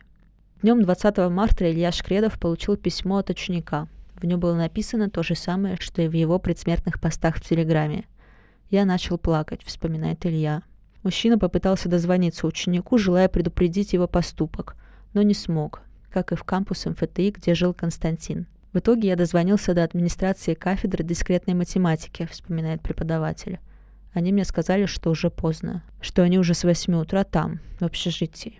Днем 0.64 0.82
20 0.82 1.18
марта 1.30 1.72
Илья 1.72 1.92
Шкредов 1.92 2.40
получил 2.40 2.76
письмо 2.76 3.18
от 3.18 3.30
ученика. 3.30 3.88
В 4.16 4.24
нем 4.26 4.40
было 4.40 4.56
написано 4.56 5.12
то 5.12 5.22
же 5.22 5.36
самое, 5.36 5.78
что 5.80 6.02
и 6.02 6.08
в 6.08 6.14
его 6.14 6.40
предсмертных 6.40 7.00
постах 7.00 7.36
в 7.36 7.48
Телеграме. 7.48 8.06
Я 8.70 8.84
начал 8.84 9.18
плакать, 9.18 9.64
вспоминает 9.64 10.26
Илья. 10.26 10.62
Мужчина 11.02 11.40
попытался 11.40 11.88
дозвониться 11.88 12.46
ученику, 12.46 12.98
желая 12.98 13.30
предупредить 13.30 13.94
его 13.94 14.08
поступок, 14.08 14.76
но 15.14 15.22
не 15.22 15.34
смог, 15.34 15.82
как 16.12 16.34
и 16.34 16.36
в 16.36 16.44
кампус 16.44 16.86
МФТИ, 16.86 17.32
где 17.32 17.56
жил 17.56 17.74
Константин. 17.74 18.46
В 18.74 18.80
итоге 18.80 19.08
я 19.08 19.16
дозвонился 19.16 19.74
до 19.74 19.86
администрации 19.86 20.54
кафедры 20.54 21.06
дискретной 21.06 21.54
математики, 21.54 22.28
вспоминает 22.30 22.82
преподаватель. 22.82 23.60
Они 24.12 24.34
мне 24.34 24.44
сказали, 24.44 24.86
что 24.86 25.12
уже 25.12 25.30
поздно, 25.30 25.82
что 26.02 26.24
они 26.24 26.38
уже 26.38 26.54
с 26.54 26.66
8 26.66 26.94
утра 26.96 27.24
там, 27.24 27.62
в 27.80 27.84
общежитии. 27.84 28.60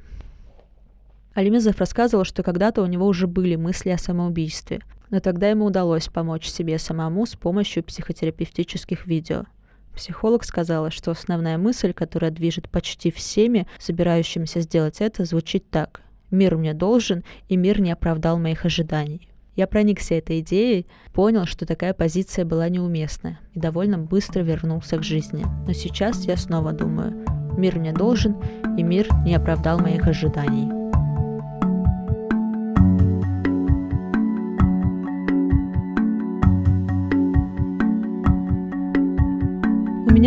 Алимезов 1.34 1.80
рассказывал, 1.80 2.24
что 2.24 2.44
когда-то 2.44 2.82
у 2.82 2.86
него 2.86 3.06
уже 3.06 3.28
были 3.28 3.58
мысли 3.58 3.90
о 3.90 3.98
самоубийстве, 3.98 4.80
но 5.10 5.20
тогда 5.20 5.50
ему 5.50 5.66
удалось 5.66 6.08
помочь 6.08 6.48
себе 6.48 6.80
самому 6.80 7.26
с 7.26 7.36
помощью 7.36 7.84
психотерапевтических 7.84 9.06
видео– 9.06 9.44
Психолог 9.98 10.44
сказала, 10.44 10.92
что 10.92 11.10
основная 11.10 11.58
мысль, 11.58 11.92
которая 11.92 12.30
движет 12.30 12.70
почти 12.70 13.10
всеми, 13.10 13.68
собирающимися 13.80 14.62
сделать 14.62 15.02
это, 15.02 15.26
звучит 15.26 15.72
так. 15.72 16.02
«Мир 16.30 16.56
мне 16.56 16.76
должен, 16.76 17.24
и 17.50 17.58
мир 17.58 17.82
не 17.82 17.92
оправдал 17.92 18.38
моих 18.38 18.64
ожиданий». 18.64 19.28
Я 19.56 19.66
проникся 19.66 20.14
этой 20.14 20.42
идеей, 20.42 20.86
понял, 21.14 21.46
что 21.46 21.66
такая 21.66 21.96
позиция 21.96 22.46
была 22.46 22.70
неуместна, 22.70 23.40
и 23.54 23.60
довольно 23.60 23.98
быстро 23.98 24.42
вернулся 24.42 24.98
к 25.00 25.04
жизни. 25.04 25.44
Но 25.66 25.74
сейчас 25.74 26.26
я 26.26 26.38
снова 26.38 26.74
думаю, 26.74 27.26
мир 27.58 27.80
мне 27.80 27.92
должен, 27.92 28.36
и 28.78 28.84
мир 28.84 29.08
не 29.26 29.34
оправдал 29.34 29.80
моих 29.80 30.06
ожиданий. 30.06 30.87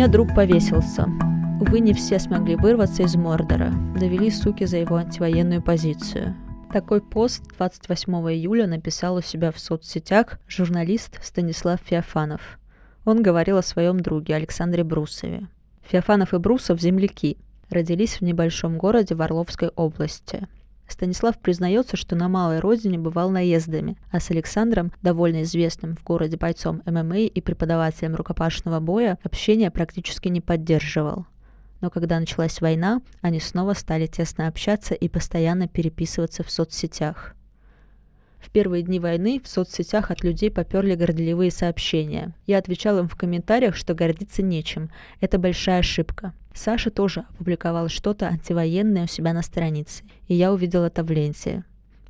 Меня 0.01 0.11
друг 0.11 0.33
повесился. 0.33 1.07
Увы, 1.59 1.79
не 1.79 1.93
все 1.93 2.17
смогли 2.17 2.55
вырваться 2.55 3.03
из 3.03 3.15
Мордора. 3.15 3.71
Довели 3.95 4.31
суки 4.31 4.63
за 4.63 4.77
его 4.77 4.95
антивоенную 4.95 5.61
позицию. 5.61 6.35
Такой 6.73 7.01
пост 7.01 7.43
28 7.55 8.11
июля 8.33 8.65
написал 8.65 9.17
у 9.17 9.21
себя 9.21 9.51
в 9.51 9.59
соцсетях 9.59 10.39
журналист 10.47 11.23
Станислав 11.23 11.79
Феофанов. 11.85 12.41
Он 13.05 13.21
говорил 13.21 13.57
о 13.57 13.61
своем 13.61 13.99
друге 13.99 14.33
Александре 14.33 14.83
Брусове. 14.83 15.47
Феофанов 15.83 16.33
и 16.33 16.39
Брусов– 16.39 16.81
земляки. 16.81 17.37
Родились 17.69 18.15
в 18.15 18.21
небольшом 18.21 18.79
городе 18.79 19.13
в 19.13 19.21
Орловской 19.21 19.69
области. 19.75 20.47
Станислав 20.91 21.39
признается, 21.39 21.95
что 21.95 22.15
на 22.15 22.27
малой 22.27 22.59
родине 22.59 22.99
бывал 22.99 23.29
наездами, 23.29 23.97
а 24.11 24.19
с 24.19 24.29
Александром, 24.29 24.91
довольно 25.01 25.43
известным 25.43 25.95
в 25.95 26.03
городе 26.03 26.35
бойцом 26.35 26.81
ММА 26.85 27.19
и 27.19 27.41
преподавателем 27.41 28.15
рукопашного 28.15 28.81
боя, 28.81 29.17
общение 29.23 29.71
практически 29.71 30.27
не 30.27 30.41
поддерживал. 30.41 31.25
Но 31.79 31.89
когда 31.89 32.19
началась 32.19 32.59
война, 32.59 33.01
они 33.21 33.39
снова 33.39 33.73
стали 33.73 34.05
тесно 34.05 34.47
общаться 34.47 34.93
и 34.93 35.07
постоянно 35.07 35.67
переписываться 35.67 36.43
в 36.43 36.51
соцсетях. 36.51 37.35
В 38.41 38.49
первые 38.49 38.83
дни 38.83 38.99
войны 38.99 39.39
в 39.43 39.47
соцсетях 39.47 40.11
от 40.11 40.23
людей 40.23 40.49
поперли 40.49 40.95
горделивые 40.95 41.51
сообщения. 41.51 42.33
Я 42.47 42.57
отвечал 42.57 42.99
им 42.99 43.07
в 43.07 43.15
комментариях, 43.15 43.75
что 43.75 43.93
гордиться 43.93 44.41
нечем. 44.41 44.89
Это 45.19 45.37
большая 45.37 45.79
ошибка. 45.79 46.33
Саша 46.53 46.89
тоже 46.89 47.25
опубликовал 47.29 47.87
что-то 47.87 48.27
антивоенное 48.27 49.05
у 49.05 49.07
себя 49.07 49.33
на 49.33 49.41
странице, 49.41 50.03
и 50.27 50.35
я 50.35 50.51
увидел 50.51 50.83
это 50.83 51.03
в 51.03 51.11
ленте. 51.11 51.63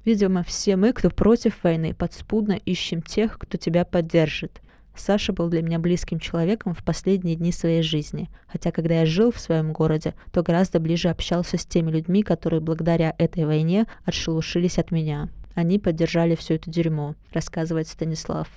Видимо, 0.03 0.43
все 0.43 0.77
мы, 0.77 0.93
кто 0.93 1.09
против 1.11 1.63
войны, 1.63 1.93
подспудно 1.93 2.53
ищем 2.53 3.03
тех, 3.03 3.37
кто 3.37 3.57
тебя 3.57 3.85
поддержит. 3.85 4.61
Саша 4.95 5.31
был 5.31 5.47
для 5.47 5.61
меня 5.61 5.79
близким 5.79 6.19
человеком 6.19 6.73
в 6.73 6.83
последние 6.83 7.35
дни 7.35 7.51
своей 7.51 7.81
жизни, 7.81 8.29
хотя 8.47 8.71
когда 8.71 8.95
я 8.95 9.05
жил 9.05 9.31
в 9.31 9.39
своем 9.39 9.73
городе, 9.73 10.15
то 10.31 10.43
гораздо 10.43 10.79
ближе 10.79 11.09
общался 11.09 11.57
с 11.57 11.65
теми 11.65 11.91
людьми, 11.91 12.23
которые 12.23 12.61
благодаря 12.61 13.13
этой 13.17 13.45
войне 13.45 13.85
отшелушились 14.05 14.79
от 14.79 14.91
меня. 14.91 15.29
Они 15.55 15.79
поддержали 15.79 16.35
все 16.35 16.55
это 16.55 16.69
дерьмо, 16.69 17.15
рассказывает 17.33 17.87
Станислав. 17.87 18.47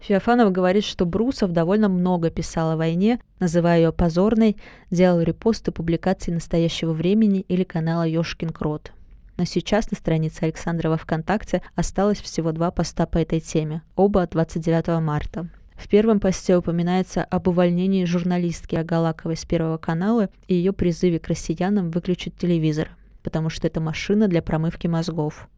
Феофанов 0.00 0.50
говорит, 0.50 0.84
что 0.84 1.04
Брусов 1.04 1.52
довольно 1.52 1.88
много 1.88 2.30
писал 2.30 2.70
о 2.70 2.76
войне, 2.76 3.20
называя 3.38 3.78
ее 3.80 3.92
позорной, 3.92 4.56
делал 4.90 5.20
репосты 5.20 5.72
публикаций 5.72 6.32
настоящего 6.32 6.92
времени 6.92 7.44
или 7.48 7.64
канала 7.64 8.06
Ёшкин 8.06 8.50
Крот. 8.50 8.92
Но 9.36 9.44
сейчас 9.44 9.90
на 9.90 9.96
странице 9.96 10.44
Александрова 10.44 10.96
ВКонтакте 10.96 11.62
осталось 11.74 12.20
всего 12.20 12.52
два 12.52 12.70
поста 12.70 13.06
по 13.06 13.18
этой 13.18 13.40
теме, 13.40 13.82
оба 13.94 14.22
от 14.22 14.30
29 14.30 15.00
марта. 15.00 15.48
В 15.76 15.88
первом 15.88 16.20
посте 16.20 16.56
упоминается 16.56 17.24
об 17.24 17.48
увольнении 17.48 18.04
журналистки 18.04 18.76
Агалаковой 18.76 19.36
с 19.36 19.46
Первого 19.46 19.78
канала 19.78 20.28
и 20.46 20.54
ее 20.54 20.74
призыве 20.74 21.18
к 21.18 21.28
россиянам 21.28 21.90
выключить 21.90 22.36
телевизор, 22.36 22.90
потому 23.22 23.48
что 23.48 23.66
это 23.66 23.80
машина 23.80 24.28
для 24.28 24.42
промывки 24.42 24.88
мозгов. 24.88 25.48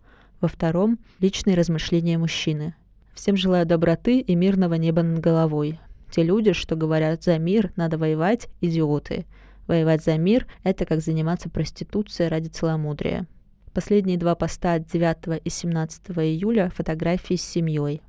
Во 0.43 0.49
втором– 0.49 0.99
личные 1.21 1.57
размышления 1.57 2.19
мужчины. 2.19 2.75
Всем 3.15 3.37
желаю 3.37 3.65
доброты 3.65 4.19
и 4.19 4.35
мирного 4.35 4.75
неба 4.75 5.05
над 5.05 5.21
головой. 5.21 5.79
Те 6.11 6.25
люди, 6.25 6.53
что 6.53 6.75
говорят 6.75 7.23
«за 7.23 7.39
мир 7.39 7.73
надо 7.77 7.97
воевать»– 7.97 8.49
идиоты. 8.61 9.25
Воевать 9.69 10.03
за 10.03 10.19
мир– 10.19 10.49
это 10.65 10.85
как 10.85 11.01
заниматься 11.01 11.49
проституцией 11.49 12.29
ради 12.29 12.49
целомудрия. 12.49 13.29
Последние 13.73 14.19
два 14.19 14.35
поста 14.35 14.75
от 14.75 14.91
9 14.91 15.41
и 15.45 15.49
17 15.49 16.11
июля– 16.11 16.73
фотографии 16.75 17.37
с 17.37 17.43
семьей. 17.43 18.03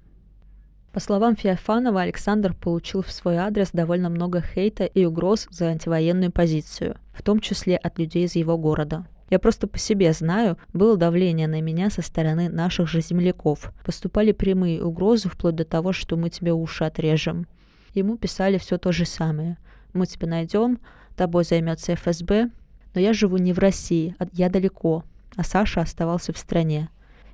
По 0.92 1.00
словам 1.00 1.36
Феофанова, 1.36 2.02
Александр 2.02 2.56
получил 2.56 3.04
в 3.04 3.12
свой 3.12 3.38
адрес 3.38 3.70
довольно 3.74 4.10
много 4.10 4.42
хейта 4.42 4.86
и 4.86 5.06
угроз 5.06 5.48
за 5.52 5.68
антивоенную 5.68 6.32
позицию, 6.32 6.98
в 7.14 7.22
том 7.22 7.40
числе 7.40 7.78
от 7.78 8.00
людей 8.00 8.26
из 8.26 8.36
его 8.36 8.58
города. 8.58 9.06
Я 9.34 9.40
просто 9.40 9.66
по 9.66 9.80
себе 9.80 10.14
знаю, 10.14 10.60
было 10.74 10.96
давление 10.96 11.48
на 11.48 11.60
меня 11.60 11.90
со 11.90 12.04
стороны 12.04 12.50
наших 12.50 12.88
же 12.88 13.02
земляков. 13.02 13.74
Поступали 13.84 14.32
прямые 14.32 14.84
угрозы, 14.84 15.28
вплоть 15.28 15.56
до 15.56 15.66
того, 15.66 15.92
что 15.92 16.18
мы 16.18 16.30
тебе 16.30 16.54
уши 16.54 16.84
отрежем. 16.84 17.48
Ему 17.96 18.16
писали 18.16 18.60
все 18.60 18.78
то 18.78 18.92
же 18.92 19.06
самое. 19.06 19.58
Мы 19.92 20.06
тебя 20.06 20.28
найдем, 20.28 20.78
тобой 21.16 21.46
займется 21.46 21.96
ФСБ. 21.96 22.52
Но 22.94 23.02
я 23.02 23.12
живу 23.12 23.38
не 23.38 23.54
в 23.54 23.58
России, 23.58 24.16
а 24.20 24.28
я 24.34 24.50
далеко, 24.50 25.04
а 25.36 25.44
Саша 25.44 25.82
оставался 25.82 26.32
в 26.32 26.38
стране. 26.38 26.90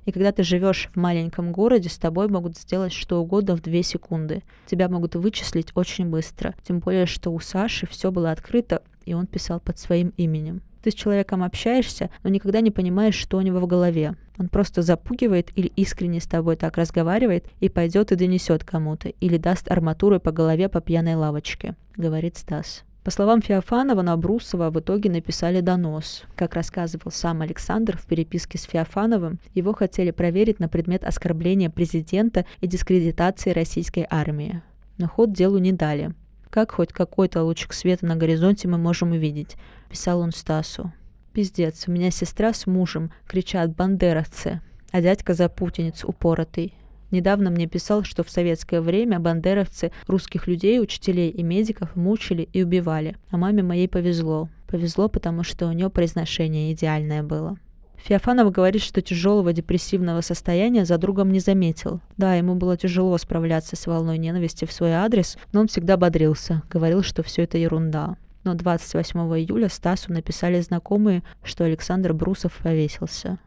И 0.06 0.10
когда 0.10 0.32
ты 0.32 0.42
живешь 0.42 0.88
в 0.94 0.98
маленьком 0.98 1.52
городе, 1.52 1.90
с 1.90 1.98
тобой 1.98 2.28
могут 2.28 2.56
сделать 2.56 2.94
что 2.94 3.20
угодно 3.20 3.58
в 3.58 3.60
две 3.60 3.82
секунды. 3.82 4.42
Тебя 4.64 4.88
могут 4.88 5.16
вычислить 5.16 5.72
очень 5.74 6.06
быстро. 6.06 6.54
Тем 6.66 6.78
более, 6.78 7.04
что 7.04 7.30
у 7.30 7.40
Саши 7.40 7.86
все 7.86 8.10
было 8.10 8.30
открыто, 8.30 8.82
и 9.04 9.12
он 9.12 9.26
писал 9.26 9.60
под 9.60 9.78
своим 9.78 10.14
именем. 10.16 10.62
Ты 10.82 10.90
с 10.90 10.94
человеком 10.94 11.42
общаешься, 11.42 12.10
но 12.22 12.30
никогда 12.30 12.60
не 12.60 12.70
понимаешь, 12.70 13.14
что 13.14 13.38
у 13.38 13.42
него 13.42 13.60
в 13.60 13.66
голове. 13.66 14.16
Он 14.38 14.48
просто 14.48 14.82
запугивает 14.82 15.50
или 15.54 15.66
искренне 15.76 16.20
с 16.20 16.26
тобой 16.26 16.56
так 16.56 16.78
разговаривает 16.78 17.44
и 17.60 17.68
пойдет 17.68 18.12
и 18.12 18.16
донесет 18.16 18.64
кому-то, 18.64 19.08
или 19.08 19.36
даст 19.36 19.70
арматурой 19.70 20.20
по 20.20 20.32
голове 20.32 20.68
по 20.68 20.80
пьяной 20.80 21.14
лавочке, 21.14 21.74
говорит 21.96 22.36
Стас. 22.36 22.84
По 23.04 23.10
словам 23.10 23.40
Феофанова, 23.40 24.02
на 24.02 24.16
Брусова 24.16 24.70
в 24.70 24.78
итоге 24.78 25.10
написали 25.10 25.60
донос. 25.60 26.24
Как 26.36 26.54
рассказывал 26.54 27.10
сам 27.10 27.40
Александр 27.40 27.96
в 27.96 28.06
переписке 28.06 28.58
с 28.58 28.64
Феофановым, 28.64 29.38
его 29.54 29.72
хотели 29.72 30.10
проверить 30.10 30.60
на 30.60 30.68
предмет 30.68 31.04
оскорбления 31.04 31.70
президента 31.70 32.44
и 32.60 32.66
дискредитации 32.66 33.52
российской 33.52 34.06
армии. 34.08 34.62
Но 34.98 35.08
ход 35.08 35.32
делу 35.32 35.56
не 35.56 35.72
дали. 35.72 36.14
Как 36.50 36.72
хоть 36.72 36.92
какой-то 36.92 37.44
лучик 37.44 37.72
света 37.72 38.06
на 38.06 38.16
горизонте 38.16 38.66
мы 38.66 38.76
можем 38.76 39.12
увидеть, 39.12 39.56
писал 39.88 40.18
он 40.20 40.32
Стасу. 40.32 40.92
Пиздец, 41.32 41.84
у 41.86 41.92
меня 41.92 42.10
сестра 42.10 42.52
с 42.52 42.66
мужем 42.66 43.12
кричат 43.28 43.74
«бандеровцы», 43.74 44.60
а 44.90 45.00
дядька 45.00 45.34
запутинец 45.34 46.04
упоротый. 46.04 46.74
Недавно 47.12 47.50
мне 47.50 47.68
писал, 47.68 48.02
что 48.02 48.24
в 48.24 48.30
советское 48.30 48.80
время 48.80 49.20
бандеровцы 49.20 49.92
русских 50.08 50.48
людей, 50.48 50.80
учителей 50.80 51.30
и 51.30 51.42
медиков 51.44 51.94
мучили 51.94 52.48
и 52.52 52.62
убивали. 52.64 53.16
А 53.30 53.36
маме 53.36 53.62
моей 53.62 53.88
повезло. 53.88 54.48
Повезло, 54.66 55.08
потому 55.08 55.44
что 55.44 55.66
у 55.66 55.72
нее 55.72 55.88
произношение 55.90 56.72
идеальное 56.72 57.22
было. 57.22 57.58
Феофанов 58.04 58.50
говорит, 58.50 58.82
что 58.82 59.02
тяжелого 59.02 59.52
депрессивного 59.52 60.20
состояния 60.20 60.84
за 60.84 60.98
другом 60.98 61.30
не 61.30 61.40
заметил. 61.40 62.00
Да, 62.16 62.34
ему 62.34 62.54
было 62.54 62.76
тяжело 62.76 63.16
справляться 63.18 63.76
с 63.76 63.86
волной 63.86 64.18
ненависти 64.18 64.64
в 64.64 64.72
свой 64.72 64.92
адрес, 64.92 65.36
но 65.52 65.60
он 65.60 65.68
всегда 65.68 65.96
бодрился, 65.96 66.62
говорил, 66.70 67.02
что 67.02 67.22
все 67.22 67.42
это 67.42 67.58
ерунда. 67.58 68.16
Но 68.42 68.54
28 68.54 69.20
июля 69.38 69.68
Стасу 69.68 70.12
написали 70.12 70.60
знакомые, 70.60 71.22
что 71.42 71.64
Александр 71.64 72.14
Брусов 72.14 72.58
повесился. 72.62 73.38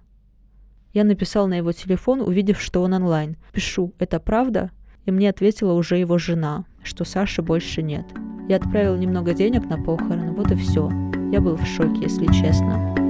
Я 0.94 1.04
написал 1.04 1.48
на 1.48 1.56
его 1.56 1.72
телефон, 1.72 2.22
увидев, 2.22 2.62
что 2.62 2.84
он 2.84 2.94
онлайн. 2.94 3.38
Пишу, 3.52 3.94
это 3.98 4.20
правда? 4.20 4.70
И 5.06 5.12
мне 5.12 5.30
ответила 5.30 5.74
уже 5.74 5.98
его 5.98 6.20
жена, 6.20 6.66
что 6.84 7.04
Саши 7.04 7.42
больше 7.42 7.82
нет. 7.82 8.06
Я 8.48 8.58
отправил 8.58 8.96
немного 8.96 9.34
денег 9.34 9.66
на 9.66 9.82
похороны, 9.82 10.32
вот 10.32 10.52
и 10.52 10.56
все. 10.56 10.92
Я 11.32 11.42
был 11.42 11.56
в 11.56 11.66
шоке, 11.66 12.02
если 12.02 12.28
честно. 12.28 13.03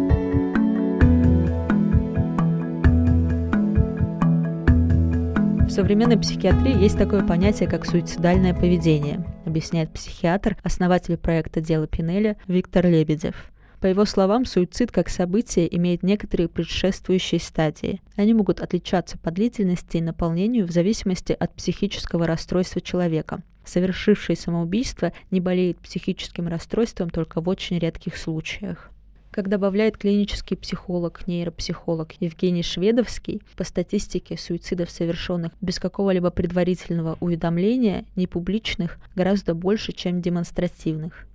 Современной 5.73 6.19
психиатрии 6.19 6.79
есть 6.79 6.99
такое 6.99 7.25
понятие, 7.25 7.67
как 7.67 7.87
суицидальное 7.87 8.53
поведение, 8.53 9.25
объясняет 9.43 9.91
психиатр, 9.91 10.55
основатель 10.61 11.17
проекта 11.17 11.61
«Дело 11.61 11.87
Пинеля» 11.87 12.37
Виктор 12.47 12.85
Лебедев. 12.85 13.51
По 13.81 13.87
его 13.87 14.05
словам, 14.05 14.45
суицид 14.45 14.91
как 14.91 15.09
событие 15.09 15.75
имеет 15.75 16.03
некоторые 16.03 16.47
предшествующие 16.47 17.41
стадии. 17.41 18.01
Они 18.15 18.35
могут 18.35 18.61
отличаться 18.61 19.17
по 19.17 19.31
длительности 19.31 19.97
и 19.97 20.01
наполнению 20.01 20.67
в 20.67 20.71
зависимости 20.71 21.35
от 21.37 21.55
психического 21.55 22.27
расстройства 22.27 22.79
человека. 22.79 23.41
Совершивший 23.65 24.35
самоубийство 24.35 25.11
не 25.31 25.39
болеет 25.39 25.79
психическим 25.79 26.49
расстройством 26.49 27.09
только 27.09 27.41
в 27.41 27.49
очень 27.49 27.79
редких 27.79 28.15
случаях. 28.15 28.92
Как 29.33 29.49
добавляет 29.49 29.97
клинический 29.97 30.55
психолог, 30.55 31.25
нейропсихолог 31.25 32.11
Евгений 32.19 32.61
Шведовский, 32.61 33.41
по 33.57 33.63
статистике 33.63 34.37
суицидов, 34.37 34.91
совершенных 34.91 35.53
без 35.59 35.79
какого-либо 35.79 36.29
предварительного 36.29 37.17
уведомления, 37.19 38.05
непубличных, 38.15 38.99
гораздо 39.15 39.55
больше, 39.55 39.91
чем 39.91 40.21
демонстративных 40.21 41.25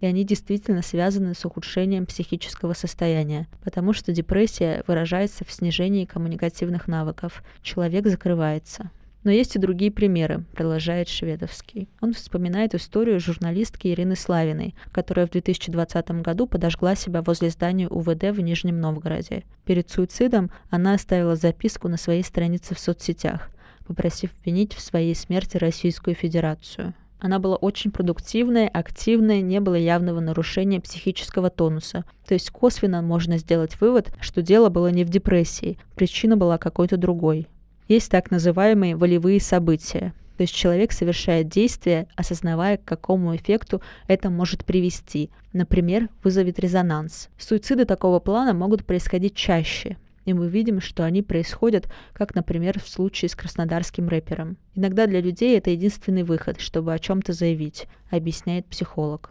и 0.00 0.06
они 0.06 0.22
действительно 0.22 0.82
связаны 0.82 1.34
с 1.34 1.44
ухудшением 1.44 2.06
психического 2.06 2.72
состояния, 2.72 3.48
потому 3.64 3.92
что 3.92 4.12
депрессия 4.12 4.84
выражается 4.86 5.44
в 5.44 5.50
снижении 5.50 6.04
коммуникативных 6.04 6.86
навыков. 6.86 7.42
Человек 7.62 8.06
закрывается. 8.06 8.92
Но 9.24 9.30
есть 9.30 9.56
и 9.56 9.58
другие 9.58 9.90
примеры, 9.90 10.44
продолжает 10.54 11.08
Шведовский. 11.08 11.88
Он 12.00 12.14
вспоминает 12.14 12.74
историю 12.74 13.18
журналистки 13.20 13.88
Ирины 13.88 14.14
Славиной, 14.16 14.74
которая 14.92 15.26
в 15.26 15.30
2020 15.30 16.10
году 16.22 16.46
подожгла 16.46 16.94
себя 16.94 17.22
возле 17.22 17.50
здания 17.50 17.88
УВД 17.88 18.24
в 18.30 18.40
Нижнем 18.40 18.80
Новгороде. 18.80 19.44
Перед 19.64 19.90
суицидом 19.90 20.50
она 20.70 20.94
оставила 20.94 21.36
записку 21.36 21.88
на 21.88 21.96
своей 21.96 22.22
странице 22.22 22.74
в 22.74 22.78
соцсетях, 22.78 23.50
попросив 23.86 24.30
винить 24.44 24.74
в 24.74 24.80
своей 24.80 25.14
смерти 25.14 25.56
Российскую 25.56 26.14
Федерацию. 26.14 26.94
Она 27.20 27.40
была 27.40 27.56
очень 27.56 27.90
продуктивная, 27.90 28.68
активная, 28.68 29.40
не 29.40 29.58
было 29.60 29.74
явного 29.74 30.20
нарушения 30.20 30.80
психического 30.80 31.50
тонуса. 31.50 32.04
То 32.26 32.34
есть 32.34 32.50
косвенно 32.50 33.02
можно 33.02 33.38
сделать 33.38 33.80
вывод, 33.80 34.12
что 34.20 34.40
дело 34.40 34.68
было 34.68 34.88
не 34.88 35.04
в 35.04 35.10
депрессии, 35.10 35.78
причина 35.96 36.36
была 36.36 36.58
какой-то 36.58 36.96
другой. 36.96 37.48
Есть 37.88 38.10
так 38.10 38.30
называемые 38.30 38.96
волевые 38.96 39.40
события. 39.40 40.12
То 40.36 40.42
есть 40.42 40.54
человек 40.54 40.92
совершает 40.92 41.48
действие, 41.48 42.06
осознавая, 42.14 42.76
к 42.76 42.84
какому 42.84 43.34
эффекту 43.34 43.82
это 44.06 44.28
может 44.30 44.64
привести. 44.64 45.30
Например, 45.54 46.08
вызовет 46.22 46.60
резонанс. 46.60 47.30
Суициды 47.38 47.86
такого 47.86 48.20
плана 48.20 48.52
могут 48.52 48.84
происходить 48.84 49.34
чаще, 49.34 49.96
и 50.26 50.34
мы 50.34 50.48
видим, 50.48 50.82
что 50.82 51.02
они 51.04 51.22
происходят, 51.22 51.90
как, 52.12 52.34
например, 52.34 52.78
в 52.78 52.88
случае 52.88 53.30
с 53.30 53.34
краснодарским 53.34 54.06
рэпером. 54.08 54.58
Иногда 54.74 55.06
для 55.06 55.22
людей 55.22 55.56
это 55.56 55.70
единственный 55.70 56.22
выход, 56.22 56.60
чтобы 56.60 56.92
о 56.92 56.98
чем-то 56.98 57.32
заявить, 57.32 57.88
объясняет 58.10 58.66
психолог. 58.66 59.30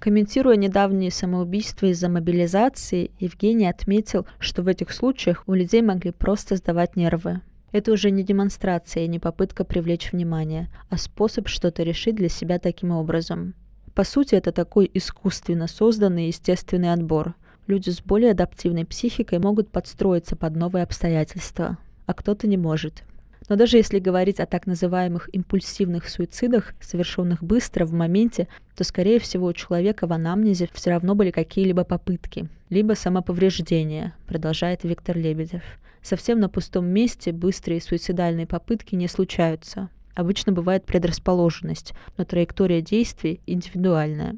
Комментируя 0.00 0.56
недавние 0.56 1.12
самоубийства 1.12 1.86
из-за 1.86 2.08
мобилизации, 2.08 3.12
Евгений 3.20 3.68
отметил, 3.68 4.26
что 4.40 4.62
в 4.62 4.66
этих 4.66 4.90
случаях 4.90 5.44
у 5.46 5.54
людей 5.54 5.80
могли 5.80 6.10
просто 6.10 6.56
сдавать 6.56 6.96
нервы. 6.96 7.40
Это 7.72 7.92
уже 7.92 8.10
не 8.10 8.22
демонстрация 8.22 9.04
и 9.04 9.08
не 9.08 9.18
попытка 9.18 9.64
привлечь 9.64 10.12
внимание, 10.12 10.68
а 10.90 10.98
способ 10.98 11.48
что-то 11.48 11.82
решить 11.82 12.16
для 12.16 12.28
себя 12.28 12.58
таким 12.58 12.90
образом. 12.90 13.54
По 13.94 14.04
сути, 14.04 14.34
это 14.34 14.52
такой 14.52 14.90
искусственно 14.94 15.66
созданный 15.66 16.28
естественный 16.28 16.92
отбор 16.92 17.34
люди 17.66 17.90
с 17.90 18.00
более 18.00 18.32
адаптивной 18.32 18.84
психикой 18.84 19.38
могут 19.38 19.70
подстроиться 19.70 20.36
под 20.36 20.56
новые 20.56 20.82
обстоятельства, 20.82 21.78
а 22.06 22.14
кто-то 22.14 22.46
не 22.46 22.56
может. 22.56 23.02
Но 23.48 23.56
даже 23.56 23.76
если 23.76 23.98
говорить 23.98 24.40
о 24.40 24.46
так 24.46 24.66
называемых 24.66 25.28
импульсивных 25.32 26.08
суицидах, 26.08 26.74
совершенных 26.80 27.42
быстро, 27.42 27.84
в 27.84 27.92
моменте, 27.92 28.46
то, 28.76 28.84
скорее 28.84 29.18
всего, 29.18 29.46
у 29.46 29.52
человека 29.52 30.06
в 30.06 30.12
анамнезе 30.12 30.68
все 30.72 30.90
равно 30.90 31.14
были 31.14 31.30
какие-либо 31.30 31.84
попытки, 31.84 32.48
либо 32.70 32.94
самоповреждения, 32.94 34.14
продолжает 34.26 34.84
Виктор 34.84 35.16
Лебедев. 35.16 35.62
Совсем 36.02 36.40
на 36.40 36.48
пустом 36.48 36.86
месте 36.86 37.32
быстрые 37.32 37.80
суицидальные 37.80 38.46
попытки 38.46 38.94
не 38.94 39.08
случаются. 39.08 39.88
Обычно 40.14 40.52
бывает 40.52 40.84
предрасположенность, 40.84 41.94
но 42.18 42.24
траектория 42.24 42.82
действий 42.82 43.40
индивидуальная. 43.46 44.36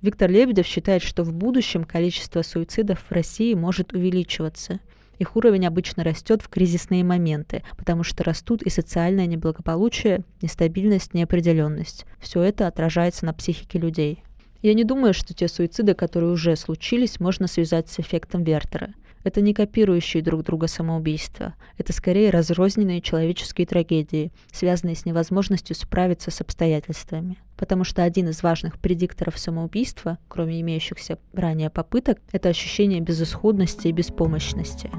Виктор 0.00 0.30
Лебедев 0.30 0.66
считает, 0.66 1.02
что 1.02 1.24
в 1.24 1.32
будущем 1.32 1.84
количество 1.84 2.42
суицидов 2.42 3.00
в 3.00 3.10
России 3.10 3.54
может 3.54 3.92
увеличиваться. 3.92 4.78
Их 5.18 5.34
уровень 5.34 5.66
обычно 5.66 6.04
растет 6.04 6.42
в 6.42 6.48
кризисные 6.48 7.02
моменты, 7.02 7.64
потому 7.76 8.04
что 8.04 8.22
растут 8.22 8.62
и 8.62 8.70
социальное 8.70 9.26
неблагополучие, 9.26 10.24
нестабильность, 10.40 11.14
неопределенность. 11.14 12.06
Все 12.20 12.42
это 12.42 12.68
отражается 12.68 13.26
на 13.26 13.32
психике 13.32 13.80
людей. 13.80 14.22
Я 14.62 14.74
не 14.74 14.84
думаю, 14.84 15.14
что 15.14 15.34
те 15.34 15.48
суициды, 15.48 15.94
которые 15.94 16.30
уже 16.30 16.54
случились, 16.54 17.18
можно 17.18 17.48
связать 17.48 17.88
с 17.88 17.98
эффектом 17.98 18.44
Вертера. 18.44 18.94
Это 19.24 19.40
не 19.40 19.54
копирующие 19.54 20.22
друг 20.22 20.42
друга 20.42 20.66
самоубийства. 20.68 21.54
Это 21.76 21.92
скорее 21.92 22.30
разрозненные 22.30 23.00
человеческие 23.00 23.66
трагедии, 23.66 24.32
связанные 24.52 24.96
с 24.96 25.04
невозможностью 25.04 25.76
справиться 25.76 26.30
с 26.30 26.40
обстоятельствами. 26.40 27.38
Потому 27.56 27.84
что 27.84 28.04
один 28.04 28.28
из 28.28 28.42
важных 28.42 28.78
предикторов 28.78 29.38
самоубийства, 29.38 30.18
кроме 30.28 30.60
имеющихся 30.60 31.18
ранее 31.32 31.70
попыток, 31.70 32.18
это 32.32 32.48
ощущение 32.48 33.00
безысходности 33.00 33.88
и 33.88 33.92
беспомощности. 33.92 34.90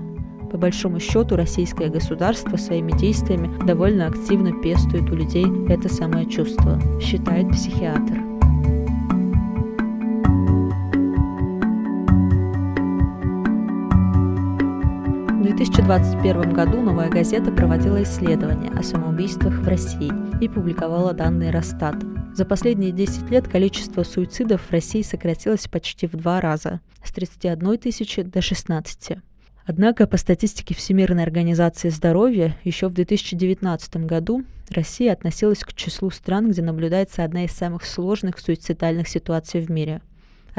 По 0.51 0.57
большому 0.57 0.99
счету, 0.99 1.35
российское 1.35 1.89
государство 1.89 2.57
своими 2.57 2.91
действиями 2.97 3.65
довольно 3.65 4.07
активно 4.07 4.51
пестует 4.61 5.09
у 5.09 5.15
людей 5.15 5.45
это 5.69 5.89
самое 5.89 6.27
чувство, 6.27 6.81
считает 6.99 7.49
психиатр. 7.51 8.28
2021 15.59 16.53
году 16.53 16.81
«Новая 16.81 17.09
газета» 17.09 17.51
проводила 17.51 18.01
исследование 18.03 18.71
о 18.71 18.81
самоубийствах 18.81 19.55
в 19.55 19.67
России 19.67 20.09
и 20.41 20.47
публиковала 20.47 21.13
данные 21.13 21.51
Росстата. 21.51 21.99
За 22.33 22.45
последние 22.45 22.93
10 22.93 23.29
лет 23.29 23.49
количество 23.49 24.03
суицидов 24.03 24.61
в 24.61 24.71
России 24.71 25.01
сократилось 25.01 25.67
почти 25.67 26.07
в 26.07 26.11
два 26.11 26.39
раза– 26.39 26.79
с 27.03 27.11
31 27.11 27.77
тысячи 27.77 28.21
до 28.21 28.41
16. 28.41 29.17
Однако, 29.65 30.07
по 30.07 30.15
статистике 30.15 30.73
Всемирной 30.75 31.23
организации 31.23 31.89
здоровья, 31.89 32.55
еще 32.63 32.87
в 32.87 32.93
2019 32.93 33.97
году 34.05 34.45
Россия 34.69 35.11
относилась 35.11 35.65
к 35.65 35.73
числу 35.73 36.09
стран, 36.09 36.51
где 36.51 36.61
наблюдается 36.61 37.25
одна 37.25 37.43
из 37.43 37.51
самых 37.51 37.83
сложных 37.83 38.39
суицидальных 38.39 39.09
ситуаций 39.09 39.59
в 39.59 39.69
мире. 39.69 39.99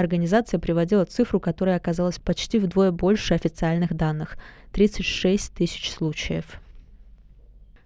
Организация 0.01 0.59
приводила 0.59 1.05
цифру, 1.05 1.41
которая 1.41 1.77
оказалась 1.77 2.19
почти 2.19 2.59
вдвое 2.59 2.91
больше 2.91 3.35
официальных 3.35 3.95
данных 3.95 4.39
36 4.73 5.53
тысяч 5.53 5.91
случаев. 5.93 6.61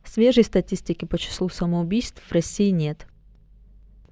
Свежей 0.04 0.44
статистики 0.44 1.04
по 1.04 1.18
числу 1.18 1.48
самоубийств 1.48 2.22
в 2.22 2.32
России 2.32 2.70
нет. 2.70 3.06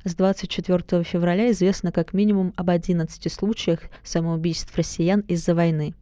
С 0.05 0.17
24 0.17 1.05
февраля 1.05 1.53
известно 1.53 1.93
как 1.93 2.13
минимум 2.13 2.53
об 2.57 2.71
11 2.71 3.33
случаях 3.33 3.81
самоубийств 4.03 4.77
россиян 4.77 5.21
из-за 5.21 5.55
войны. 5.55 5.95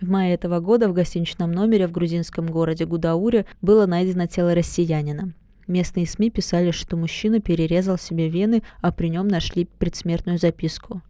В 0.00 0.08
мае 0.08 0.32
этого 0.32 0.60
года 0.60 0.88
в 0.88 0.94
гостиничном 0.94 1.52
номере 1.52 1.86
в 1.86 1.92
грузинском 1.92 2.46
городе 2.46 2.86
Гудауре 2.86 3.44
было 3.60 3.84
найдено 3.84 4.26
тело 4.26 4.54
россиянина. 4.54 5.34
Местные 5.66 6.06
СМИ 6.06 6.30
писали, 6.30 6.70
что 6.70 6.96
мужчина 6.96 7.40
перерезал 7.40 7.98
себе 7.98 8.30
вены, 8.30 8.62
а 8.80 8.92
при 8.92 9.08
нем 9.08 9.28
нашли 9.28 9.66
предсмертную 9.66 10.38
записку. 10.38 11.02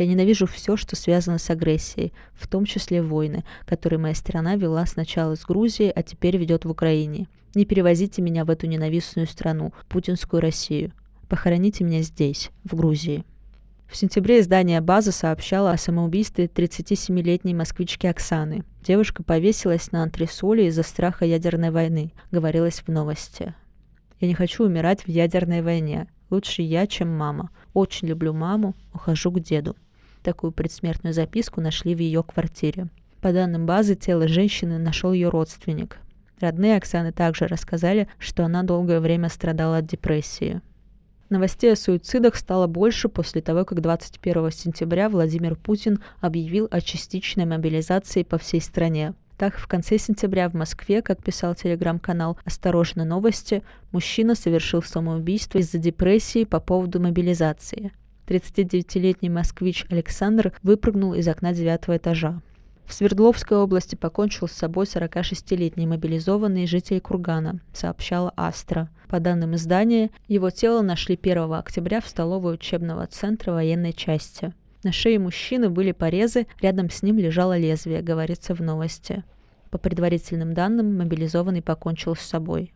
Я 0.00 0.06
ненавижу 0.06 0.46
все, 0.46 0.78
что 0.78 0.96
связано 0.96 1.36
с 1.36 1.50
агрессией, 1.50 2.14
в 2.32 2.48
том 2.48 2.64
числе 2.64 3.02
войны, 3.02 3.44
которые 3.66 3.98
моя 3.98 4.14
страна 4.14 4.56
вела 4.56 4.86
сначала 4.86 5.36
с 5.36 5.44
Грузией, 5.44 5.90
а 5.90 6.02
теперь 6.02 6.38
ведет 6.38 6.64
в 6.64 6.70
Украине. 6.70 7.28
Не 7.54 7.66
перевозите 7.66 8.22
меня 8.22 8.46
в 8.46 8.50
эту 8.50 8.66
ненавистную 8.66 9.26
страну, 9.26 9.74
путинскую 9.90 10.40
Россию. 10.40 10.92
Похороните 11.28 11.84
меня 11.84 12.00
здесь, 12.00 12.50
в 12.64 12.74
Грузии. 12.76 13.26
В 13.88 13.94
сентябре 13.94 14.40
издание 14.40 14.80
«База» 14.80 15.12
сообщало 15.12 15.70
о 15.70 15.76
самоубийстве 15.76 16.46
37-летней 16.46 17.52
москвички 17.52 18.06
Оксаны. 18.06 18.64
Девушка 18.82 19.22
повесилась 19.22 19.92
на 19.92 20.02
антресоле 20.02 20.68
из-за 20.68 20.82
страха 20.82 21.26
ядерной 21.26 21.72
войны, 21.72 22.14
говорилось 22.30 22.82
в 22.86 22.88
новости. 22.88 23.54
«Я 24.18 24.28
не 24.28 24.34
хочу 24.34 24.64
умирать 24.64 25.02
в 25.02 25.08
ядерной 25.08 25.60
войне. 25.60 26.08
Лучше 26.30 26.62
я, 26.62 26.86
чем 26.86 27.14
мама. 27.14 27.50
Очень 27.74 28.08
люблю 28.08 28.32
маму, 28.32 28.74
ухожу 28.94 29.30
к 29.30 29.40
деду». 29.40 29.76
Такую 30.22 30.52
предсмертную 30.52 31.14
записку 31.14 31.60
нашли 31.60 31.94
в 31.94 31.98
ее 31.98 32.22
квартире. 32.22 32.88
По 33.20 33.32
данным 33.32 33.66
базы, 33.66 33.94
тело 33.94 34.28
женщины 34.28 34.78
нашел 34.78 35.12
ее 35.12 35.28
родственник. 35.28 35.98
Родные 36.40 36.76
Оксаны 36.76 37.12
также 37.12 37.46
рассказали, 37.46 38.08
что 38.18 38.44
она 38.44 38.62
долгое 38.62 39.00
время 39.00 39.28
страдала 39.28 39.78
от 39.78 39.86
депрессии. 39.86 40.60
Новостей 41.28 41.72
о 41.72 41.76
суицидах 41.76 42.34
стало 42.34 42.66
больше 42.66 43.08
после 43.08 43.40
того, 43.40 43.64
как 43.64 43.80
21 43.80 44.50
сентября 44.50 45.08
Владимир 45.08 45.54
Путин 45.54 46.02
объявил 46.20 46.66
о 46.70 46.80
частичной 46.80 47.44
мобилизации 47.44 48.24
по 48.24 48.36
всей 48.36 48.60
стране. 48.60 49.14
Так, 49.38 49.56
в 49.56 49.68
конце 49.68 49.96
сентября 49.96 50.48
в 50.48 50.54
Москве, 50.54 51.02
как 51.02 51.22
писал 51.22 51.54
телеграм-канал 51.54 52.36
«Осторожно 52.44 53.04
новости», 53.04 53.62
мужчина 53.92 54.34
совершил 54.34 54.82
самоубийство 54.82 55.58
из-за 55.58 55.78
депрессии 55.78 56.44
по 56.44 56.58
поводу 56.58 57.00
мобилизации. 57.00 57.92
39-летний 58.30 59.28
москвич 59.28 59.84
Александр 59.90 60.52
выпрыгнул 60.62 61.14
из 61.14 61.26
окна 61.26 61.52
девятого 61.52 61.96
этажа. 61.96 62.40
В 62.86 62.92
Свердловской 62.92 63.58
области 63.58 63.96
покончил 63.96 64.46
с 64.46 64.52
собой 64.52 64.84
46-летний 64.84 65.86
мобилизованный 65.86 66.66
житель 66.66 67.00
Кургана, 67.00 67.60
сообщала 67.72 68.32
Астра. 68.36 68.88
По 69.08 69.18
данным 69.18 69.56
издания, 69.56 70.10
его 70.28 70.50
тело 70.50 70.82
нашли 70.82 71.18
1 71.20 71.52
октября 71.54 72.00
в 72.00 72.06
столовой 72.06 72.54
учебного 72.54 73.06
центра 73.08 73.52
военной 73.52 73.92
части. 73.92 74.54
На 74.84 74.92
шее 74.92 75.18
мужчины 75.18 75.68
были 75.68 75.90
порезы, 75.90 76.46
рядом 76.60 76.88
с 76.88 77.02
ним 77.02 77.18
лежало 77.18 77.58
лезвие, 77.58 78.00
говорится 78.00 78.54
в 78.54 78.60
новости. 78.60 79.24
По 79.70 79.78
предварительным 79.78 80.54
данным, 80.54 80.98
мобилизованный 80.98 81.62
покончил 81.62 82.14
с 82.14 82.20
собой. 82.20 82.72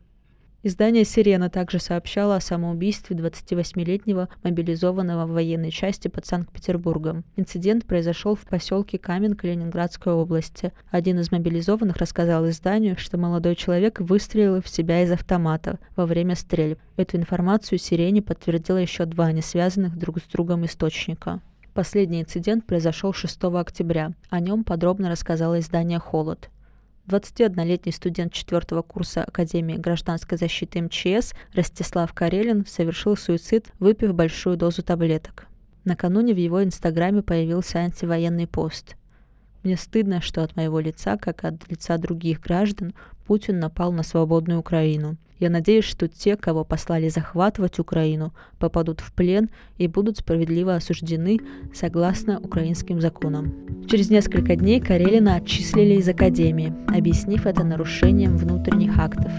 Издание 0.67 1.05
«Сирена» 1.05 1.51
также 1.51 1.79
сообщало 1.79 2.37
о 2.37 2.41
самоубийстве 2.41 3.15
28-летнего 3.15 4.31
мобилизованного 4.43 5.27
в 5.27 5.33
военной 5.33 5.71
части 5.71 6.09
под 6.09 6.25
Санкт-Петербургом. 6.25 7.23
Инцидент 7.37 7.85
произошел 7.85 8.35
в 8.35 8.47
поселке 8.47 8.97
Каменка 8.97 9.47
Ленинградской 9.47 10.15
области. 10.15 10.73
Один 10.91 11.19
из 11.19 11.31
мобилизованных 11.31 11.99
рассказал 11.99 12.49
изданию, 12.49 12.97
что 12.97 13.19
молодой 13.19 13.57
человек 13.57 14.01
выстрелил 14.01 14.63
в 14.63 14.69
себя 14.71 15.03
из 15.03 15.11
автомата 15.11 15.79
во 15.97 16.07
время 16.07 16.35
стрельб. 16.35 16.79
Эту 16.97 17.19
информацию 17.19 17.79
«Сирене» 17.79 18.23
подтвердило 18.23 18.79
еще 18.79 19.05
два 19.05 19.33
несвязанных 19.33 19.99
друг 19.99 20.17
с 20.17 20.33
другом 20.33 20.65
источника. 20.65 21.43
Последний 21.75 22.23
инцидент 22.23 22.65
произошел 22.65 23.13
6 23.13 23.45
октября. 23.45 24.13
О 24.31 24.41
нем 24.41 24.65
подробно 24.65 25.11
рассказало 25.11 25.59
издание 25.59 25.99
«Холод». 25.99 26.49
21-летний 27.07 27.93
студент 27.93 28.33
4 28.33 28.83
курса 28.83 29.25
Академии 29.25 29.77
гражданской 29.77 30.39
защиты 30.39 30.81
МЧС 30.81 31.35
Ростислав 31.53 32.13
Карелин 32.15 32.65
совершил 32.67 33.17
суицид, 33.17 33.73
выпив 33.79 34.15
большую 34.15 34.57
дозу 34.57 34.83
таблеток. 34.83 35.47
Накануне 35.85 36.33
в 36.33 36.39
его 36.39 36.65
инстаграме 36.65 37.23
появился 37.23 37.79
антивоенный 37.79 38.47
пост. 38.47 38.97
Мне 39.63 39.77
стыдно, 39.77 40.21
что 40.21 40.43
от 40.43 40.57
моего 40.57 40.81
лица, 40.81 41.17
как 41.17 41.45
от 41.45 41.71
лица 41.71 41.99
других 41.99 42.41
граждан, 42.41 42.95
Путин 43.27 43.59
напал 43.59 43.93
на 43.93 44.03
свободную 44.03 44.61
Украину. 44.61 45.17
Я 45.41 45.51
надеюсь, 45.51 45.85
что 45.85 46.09
те, 46.09 46.37
кого 46.37 46.65
послали 46.65 47.09
захватывать 47.09 47.79
Украину, 47.79 48.33
попадут 48.59 49.01
в 49.01 49.13
плен 49.13 49.51
и 49.79 49.89
будут 49.89 50.19
справедливо 50.19 50.77
осуждены 50.77 51.41
согласно 51.75 52.39
украинским 52.39 53.01
законам. 53.01 53.53
Через 53.89 54.11
несколько 54.11 54.57
дней 54.57 54.81
Карелина 54.81 55.37
отчислили 55.37 55.95
из 55.95 56.09
Академии, 56.09 56.73
объяснив 56.89 57.47
это 57.47 57.65
нарушением 57.65 58.37
внутренних 58.37 58.97
актов. 58.99 59.33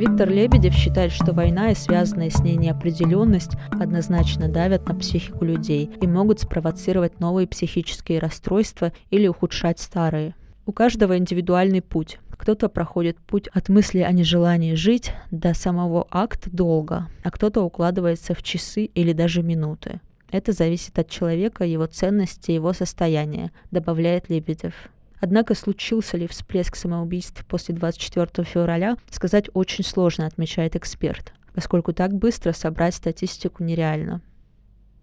Виктор 0.00 0.30
Лебедев 0.30 0.72
считает, 0.72 1.12
что 1.12 1.34
война 1.34 1.72
и 1.72 1.74
связанная 1.74 2.30
с 2.30 2.40
ней 2.40 2.56
неопределенность 2.56 3.52
однозначно 3.70 4.48
давят 4.48 4.88
на 4.88 4.94
психику 4.94 5.44
людей 5.44 5.90
и 6.00 6.06
могут 6.06 6.40
спровоцировать 6.40 7.20
новые 7.20 7.46
психические 7.46 8.18
расстройства 8.18 8.94
или 9.10 9.28
ухудшать 9.28 9.78
старые. 9.78 10.34
У 10.64 10.72
каждого 10.72 11.18
индивидуальный 11.18 11.82
путь. 11.82 12.18
Кто-то 12.30 12.70
проходит 12.70 13.18
путь 13.18 13.48
от 13.48 13.68
мысли 13.68 13.98
о 13.98 14.10
нежелании 14.10 14.72
жить 14.72 15.12
до 15.30 15.52
самого 15.52 16.06
акта 16.10 16.48
долга, 16.50 17.08
а 17.22 17.30
кто-то 17.30 17.60
укладывается 17.60 18.32
в 18.32 18.42
часы 18.42 18.86
или 18.86 19.12
даже 19.12 19.42
минуты. 19.42 20.00
Это 20.30 20.52
зависит 20.52 20.98
от 20.98 21.10
человека, 21.10 21.66
его 21.66 21.84
ценности, 21.84 22.52
его 22.52 22.72
состояния, 22.72 23.50
добавляет 23.70 24.30
Лебедев. 24.30 24.72
Однако 25.20 25.54
случился 25.54 26.16
ли 26.16 26.26
всплеск 26.26 26.76
самоубийств 26.76 27.44
после 27.46 27.74
24 27.74 28.44
февраля, 28.46 28.96
сказать 29.10 29.50
очень 29.52 29.84
сложно, 29.84 30.26
отмечает 30.26 30.76
эксперт, 30.76 31.34
поскольку 31.54 31.92
так 31.92 32.14
быстро 32.14 32.52
собрать 32.52 32.94
статистику 32.94 33.62
нереально. 33.62 34.22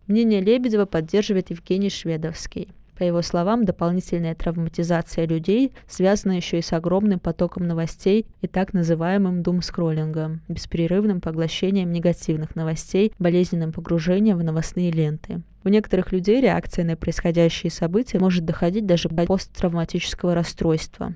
Мнение 0.07 0.41
Лебедева 0.41 0.85
поддерживает 0.85 1.51
Евгений 1.51 1.89
Шведовский. 1.89 2.69
По 2.97 3.03
его 3.03 3.21
словам, 3.21 3.63
дополнительная 3.63 4.33
травматизация 4.33 5.27
людей 5.27 5.71
связана 5.87 6.31
еще 6.31 6.57
и 6.57 6.63
с 6.63 6.73
огромным 6.73 7.19
потоком 7.19 7.67
новостей 7.67 8.25
и 8.41 8.47
так 8.47 8.73
называемым 8.73 9.43
думскроллингом, 9.43 10.41
беспрерывным 10.47 11.21
поглощением 11.21 11.91
негативных 11.91 12.55
новостей, 12.55 13.13
болезненным 13.19 13.71
погружением 13.71 14.39
в 14.39 14.43
новостные 14.43 14.89
ленты. 14.89 15.41
У 15.63 15.69
некоторых 15.69 16.11
людей 16.11 16.41
реакция 16.41 16.85
на 16.85 16.95
происходящие 16.95 17.69
события 17.69 18.17
может 18.17 18.45
доходить 18.45 18.87
даже 18.87 19.09
до 19.09 19.25
посттравматического 19.25 20.33
расстройства. 20.33 21.13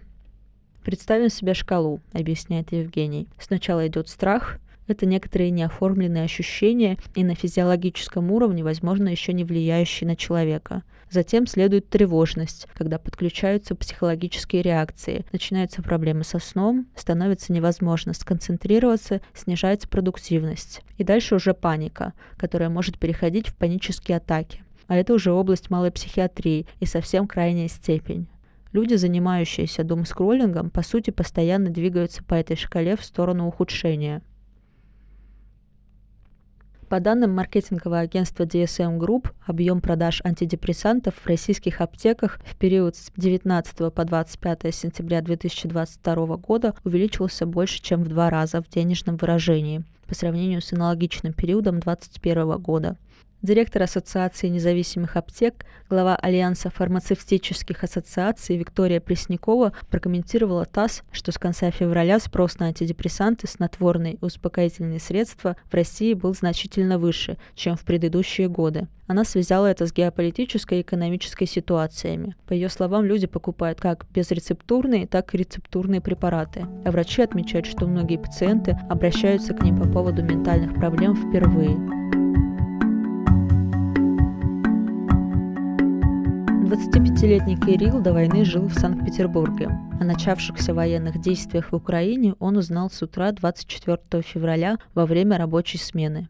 Представим 0.83 1.29
себе 1.29 1.55
шкалу, 1.55 1.99
объясняет 2.13 2.71
Евгений. 2.71 3.27
Сначала 3.39 3.87
идет 3.87 4.07
страх, 4.07 4.59
это 4.87 5.05
некоторые 5.05 5.51
неоформленные 5.51 6.23
ощущения 6.23 6.97
и 7.15 7.23
на 7.23 7.35
физиологическом 7.35 8.31
уровне, 8.31 8.63
возможно, 8.63 9.09
еще 9.09 9.33
не 9.33 9.43
влияющие 9.43 10.07
на 10.07 10.15
человека. 10.15 10.83
Затем 11.09 11.45
следует 11.45 11.89
тревожность, 11.89 12.67
когда 12.73 12.97
подключаются 12.97 13.75
психологические 13.75 14.61
реакции, 14.61 15.25
начинаются 15.33 15.81
проблемы 15.81 16.23
со 16.23 16.39
сном, 16.39 16.87
становится 16.95 17.51
невозможно 17.51 18.13
сконцентрироваться, 18.13 19.21
снижается 19.33 19.89
продуктивность. 19.89 20.81
И 20.97 21.03
дальше 21.03 21.35
уже 21.35 21.53
паника, 21.53 22.13
которая 22.37 22.69
может 22.69 22.97
переходить 22.97 23.49
в 23.49 23.55
панические 23.55 24.17
атаки. 24.17 24.63
А 24.87 24.95
это 24.95 25.13
уже 25.13 25.31
область 25.31 25.69
малой 25.69 25.91
психиатрии 25.91 26.65
и 26.79 26.85
совсем 26.85 27.27
крайняя 27.27 27.67
степень. 27.67 28.27
Люди, 28.71 28.95
занимающиеся 28.95 29.83
думскроллингом, 29.83 30.69
по 30.69 30.81
сути, 30.81 31.11
постоянно 31.11 31.69
двигаются 31.69 32.23
по 32.23 32.35
этой 32.35 32.55
шкале 32.55 32.95
в 32.95 33.03
сторону 33.03 33.47
ухудшения– 33.47 34.21
по 36.91 36.99
данным 36.99 37.33
маркетингового 37.33 37.99
агентства 37.99 38.43
DSM 38.43 38.99
Group, 38.99 39.29
объем 39.45 39.79
продаж 39.79 40.19
антидепрессантов 40.25 41.15
в 41.15 41.25
российских 41.25 41.79
аптеках 41.79 42.41
в 42.43 42.57
период 42.57 42.97
с 42.97 43.13
19 43.15 43.93
по 43.93 44.03
25 44.03 44.75
сентября 44.75 45.21
2022 45.21 46.35
года 46.35 46.75
увеличился 46.83 47.45
больше, 47.45 47.81
чем 47.81 48.03
в 48.03 48.09
два 48.09 48.29
раза 48.29 48.61
в 48.61 48.67
денежном 48.67 49.15
выражении 49.15 49.85
по 50.05 50.15
сравнению 50.15 50.61
с 50.61 50.73
аналогичным 50.73 51.31
периодом 51.31 51.79
2021 51.79 52.57
года. 52.61 52.97
Директор 53.41 53.81
Ассоциации 53.81 54.49
независимых 54.49 55.17
аптек, 55.17 55.65
глава 55.89 56.15
Альянса 56.15 56.69
фармацевтических 56.69 57.83
ассоциаций 57.83 58.55
Виктория 58.55 59.01
Преснякова 59.01 59.73
прокомментировала 59.89 60.65
ТАСС, 60.65 61.01
что 61.11 61.31
с 61.31 61.39
конца 61.39 61.71
февраля 61.71 62.19
спрос 62.19 62.59
на 62.59 62.67
антидепрессанты, 62.67 63.47
снотворные 63.47 64.13
и 64.13 64.23
успокоительные 64.23 64.99
средства 64.99 65.57
в 65.71 65.73
России 65.73 66.13
был 66.13 66.35
значительно 66.35 66.99
выше, 66.99 67.37
чем 67.55 67.77
в 67.77 67.81
предыдущие 67.83 68.47
годы. 68.47 68.87
Она 69.07 69.25
связала 69.25 69.65
это 69.65 69.87
с 69.87 69.91
геополитической 69.91 70.77
и 70.77 70.81
экономической 70.83 71.47
ситуациями. 71.47 72.35
По 72.45 72.53
ее 72.53 72.69
словам, 72.69 73.05
люди 73.05 73.25
покупают 73.25 73.81
как 73.81 74.05
безрецептурные, 74.11 75.07
так 75.07 75.33
и 75.33 75.39
рецептурные 75.39 75.99
препараты. 75.99 76.67
А 76.85 76.91
врачи 76.91 77.23
отмечают, 77.23 77.65
что 77.65 77.87
многие 77.87 78.17
пациенты 78.17 78.77
обращаются 78.87 79.55
к 79.55 79.63
ним 79.63 79.81
по 79.81 79.89
поводу 79.89 80.21
ментальных 80.21 80.75
проблем 80.75 81.15
впервые. 81.15 81.75
25-летний 86.71 87.57
Кирилл 87.57 87.99
до 87.99 88.13
войны 88.13 88.45
жил 88.45 88.67
в 88.67 88.73
Санкт-Петербурге. 88.73 89.67
О 89.99 90.05
начавшихся 90.05 90.73
военных 90.73 91.19
действиях 91.19 91.73
в 91.73 91.75
Украине 91.75 92.35
он 92.39 92.55
узнал 92.55 92.89
с 92.89 93.01
утра 93.01 93.33
24 93.33 94.23
февраля 94.23 94.77
во 94.93 95.05
время 95.05 95.37
рабочей 95.37 95.79
смены. 95.79 96.29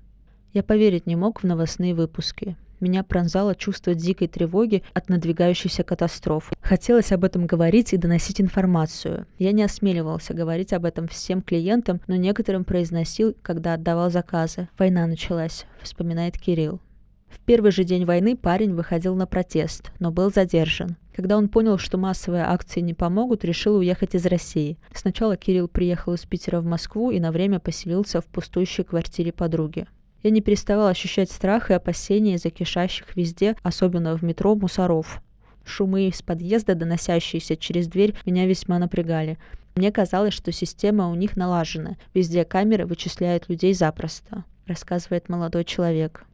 Я 0.51 0.63
поверить 0.63 1.05
не 1.05 1.15
мог 1.15 1.43
в 1.43 1.45
новостные 1.45 1.93
выпуски. 1.93 2.57
Меня 2.79 3.03
пронзало 3.03 3.53
чувство 3.53 3.93
дикой 3.93 4.29
тревоги 4.29 4.81
от 4.95 5.09
надвигающейся 5.09 5.83
катастрофы. 5.83 6.55
Хотелось 6.59 7.11
об 7.11 7.23
этом 7.23 7.45
говорить 7.45 7.93
и 7.93 7.97
доносить 7.97 8.41
информацию. 8.41 9.27
Я 9.37 9.51
не 9.51 9.61
осмеливался 9.61 10.33
говорить 10.33 10.73
об 10.73 10.85
этом 10.85 11.07
всем 11.07 11.43
клиентам, 11.43 12.01
но 12.07 12.15
некоторым 12.15 12.63
произносил, 12.63 13.35
когда 13.43 13.75
отдавал 13.75 14.09
заказы. 14.09 14.69
Война 14.79 15.05
началась, 15.05 15.67
вспоминает 15.83 16.39
Кирилл. 16.39 16.81
В 17.31 17.39
первый 17.39 17.71
же 17.71 17.83
день 17.83 18.05
войны 18.05 18.35
парень 18.35 18.73
выходил 18.75 19.15
на 19.15 19.25
протест, 19.25 19.91
но 19.99 20.11
был 20.11 20.31
задержан. 20.31 20.97
Когда 21.15 21.37
он 21.37 21.49
понял, 21.49 21.77
что 21.77 21.97
массовые 21.97 22.43
акции 22.43 22.81
не 22.81 22.93
помогут, 22.93 23.43
решил 23.45 23.77
уехать 23.77 24.15
из 24.15 24.25
России. 24.25 24.77
Сначала 24.93 25.37
Кирилл 25.37 25.67
приехал 25.67 26.13
из 26.13 26.25
Питера 26.25 26.61
в 26.61 26.65
Москву 26.65 27.09
и 27.11 27.19
на 27.19 27.31
время 27.31 27.59
поселился 27.59 28.21
в 28.21 28.25
пустующей 28.25 28.83
квартире 28.83 29.31
подруги. 29.31 29.87
Я 30.23 30.29
не 30.29 30.41
переставал 30.41 30.87
ощущать 30.87 31.31
страх 31.31 31.71
и 31.71 31.73
опасения 31.73 32.35
из-за 32.35 32.49
кишащих 32.49 33.15
везде, 33.15 33.55
особенно 33.63 34.15
в 34.15 34.21
метро, 34.23 34.55
мусоров. 34.55 35.21
Шумы 35.65 36.07
из 36.07 36.21
подъезда, 36.21 36.75
доносящиеся 36.75 37.55
через 37.55 37.87
дверь, 37.87 38.15
меня 38.25 38.45
весьма 38.45 38.77
напрягали. 38.77 39.37
Мне 39.75 39.91
казалось, 39.91 40.33
что 40.33 40.51
система 40.51 41.09
у 41.09 41.15
них 41.15 41.37
налажена. 41.37 41.97
Везде 42.13 42.43
камеры 42.43 42.85
вычисляют 42.85 43.49
людей 43.49 43.73
запросто, 43.73 44.43
рассказывает 44.67 45.29
молодой 45.29 45.63
человек. 45.63 46.25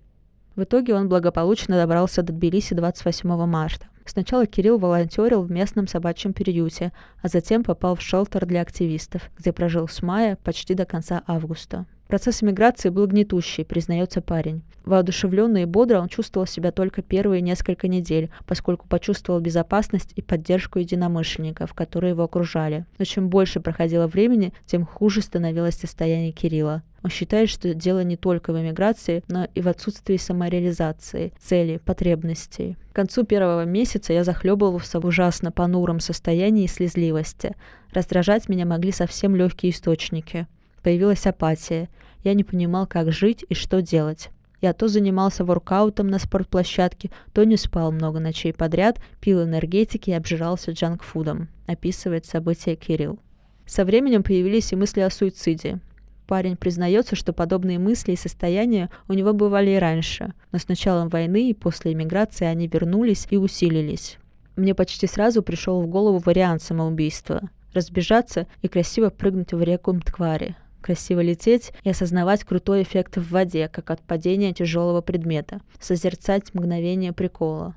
В 0.58 0.63
итоге 0.63 0.96
он 0.96 1.08
благополучно 1.08 1.78
добрался 1.78 2.24
до 2.24 2.34
Тбилиси 2.34 2.74
28 2.74 3.46
марта. 3.46 3.86
Сначала 4.06 4.48
Кирилл 4.48 4.80
волонтерил 4.80 5.43
в 5.43 5.52
местном 5.52 5.88
собачьем 5.88 6.34
приюте, 6.34 6.93
а 7.22 7.28
затем 7.28 7.63
попал 7.63 7.93
в 7.93 8.02
шелтер 8.02 8.48
для 8.48 8.62
активистов, 8.62 9.30
где 9.38 9.54
прожил 9.54 9.88
с 9.88 10.02
мая 10.02 10.36
почти 10.43 10.74
до 10.74 10.86
конца 10.86 11.22
августа. 11.28 11.86
Процесс 12.08 12.41
миграции 12.41 12.89
был 12.89 13.06
гнетущий, 13.08 13.65
признается 13.65 14.22
парень. 14.22 14.62
Воодушевленно 14.86 15.63
и 15.63 15.65
бодро 15.65 16.00
он 16.00 16.08
чувствовал 16.08 16.48
себя 16.48 16.72
только 16.72 17.02
первые 17.02 17.41
несколько 17.41 17.89
недель, 17.89 18.30
поскольку 18.46 18.88
почувствовал 18.88 19.41
безопасность 19.41 20.13
и 20.15 20.22
поддержку 20.22 20.80
единомышленников, 20.80 21.74
которые 21.74 22.12
его 22.12 22.24
окружали. 22.24 22.86
Но 22.98 23.04
чем 23.04 23.28
больше 23.28 23.60
проходило 23.60 24.08
времени, 24.08 24.54
тем 24.65 24.86
хуже 24.86 25.22
становилось 25.22 25.76
состояние 25.76 26.32
Кирилла. 26.32 26.84
Он 27.04 27.10
считает, 27.10 27.50
что 27.50 27.74
дело 27.74 28.04
не 28.04 28.15
только 28.15 28.54
в 28.54 28.60
эмиграции, 28.60 29.24
но 29.28 29.48
и 29.54 29.62
в 29.62 29.67
отсутствии 29.67 30.15
самореализации, 30.15 31.34
цели, 31.38 31.78
потребностей. 31.84 32.78
К 32.91 32.96
концу 32.96 33.24
первого 33.26 33.65
месяца 33.65 34.13
я 34.13 34.24
захлебывался 34.24 35.02
в 35.02 35.06
ужасно 35.06 35.52
понуром 35.52 36.00
состоянии 36.00 36.67
слезливости. 36.67 37.56
Раздражать 37.91 38.48
меня 38.48 38.65
могли 38.65 38.93
совсем 38.93 39.36
легкие 39.36 39.74
источники 39.74 40.48
появилась 40.88 41.28
апатия. 41.28 41.89
Я 42.23 42.34
не 42.34 42.45
понимал, 42.45 42.88
как 42.88 43.12
жить 43.12 43.43
и 43.50 43.54
что 43.56 43.82
делать. 43.82 44.30
Я 44.62 44.71
то 44.71 44.88
занимался 44.88 45.43
воркаутом 45.43 46.08
на 46.08 46.17
спортплощадке, 46.17 47.12
то 47.34 47.43
не 47.43 47.58
спал 47.58 47.91
много 47.91 48.21
ночей 48.21 48.54
подряд, 48.54 49.02
пил 49.19 49.43
энергетики 49.43 50.12
и 50.12 50.13
обжирался 50.13 50.71
джанкфудом, 50.71 51.50
описывает 51.67 52.26
события 52.26 52.78
Кирилл. 52.78 53.19
Со 53.65 53.84
временем 53.84 54.23
появились 54.23 54.71
и 54.71 54.78
мысли 54.78 55.02
о 55.02 55.10
суициде. 55.10 55.82
Парень 56.26 56.56
признается, 56.56 57.17
что 57.17 57.34
подобные 57.34 57.80
мысли 57.80 58.13
и 58.13 58.17
состояния 58.17 58.89
у 59.10 59.13
него 59.13 59.34
бывали 59.34 59.71
и 59.71 59.80
раньше, 59.80 60.34
но 60.54 60.58
с 60.58 60.69
началом 60.69 61.10
войны 61.10 61.50
и 61.50 61.54
после 61.54 61.91
эмиграции 61.91 62.45
они 62.45 62.67
вернулись 62.67 63.28
и 63.30 63.36
усилились. 63.36 64.19
Мне 64.56 64.73
почти 64.73 65.06
сразу 65.06 65.43
пришел 65.43 65.82
в 65.82 65.88
голову 65.88 66.19
вариант 66.19 66.62
самоубийства– 66.62 67.41
разбежаться 67.73 68.47
и 68.62 68.69
красиво 68.69 69.10
прыгнуть 69.10 69.52
в 69.52 69.62
реку 69.62 69.91
Мтквари– 69.91 70.56
красиво 70.88 71.19
лететь 71.19 71.73
и 71.84 71.89
осознавать 71.89 72.45
крутой 72.45 72.84
эффект 72.84 73.17
в 73.17 73.30
воде, 73.30 73.67
как 73.67 73.91
от 73.91 74.00
падения 74.00 74.54
тяжелого 74.54 75.02
предмета, 75.02 75.60
созерцать 75.82 76.54
мгновение 76.54 77.12
прикола. 77.12 77.76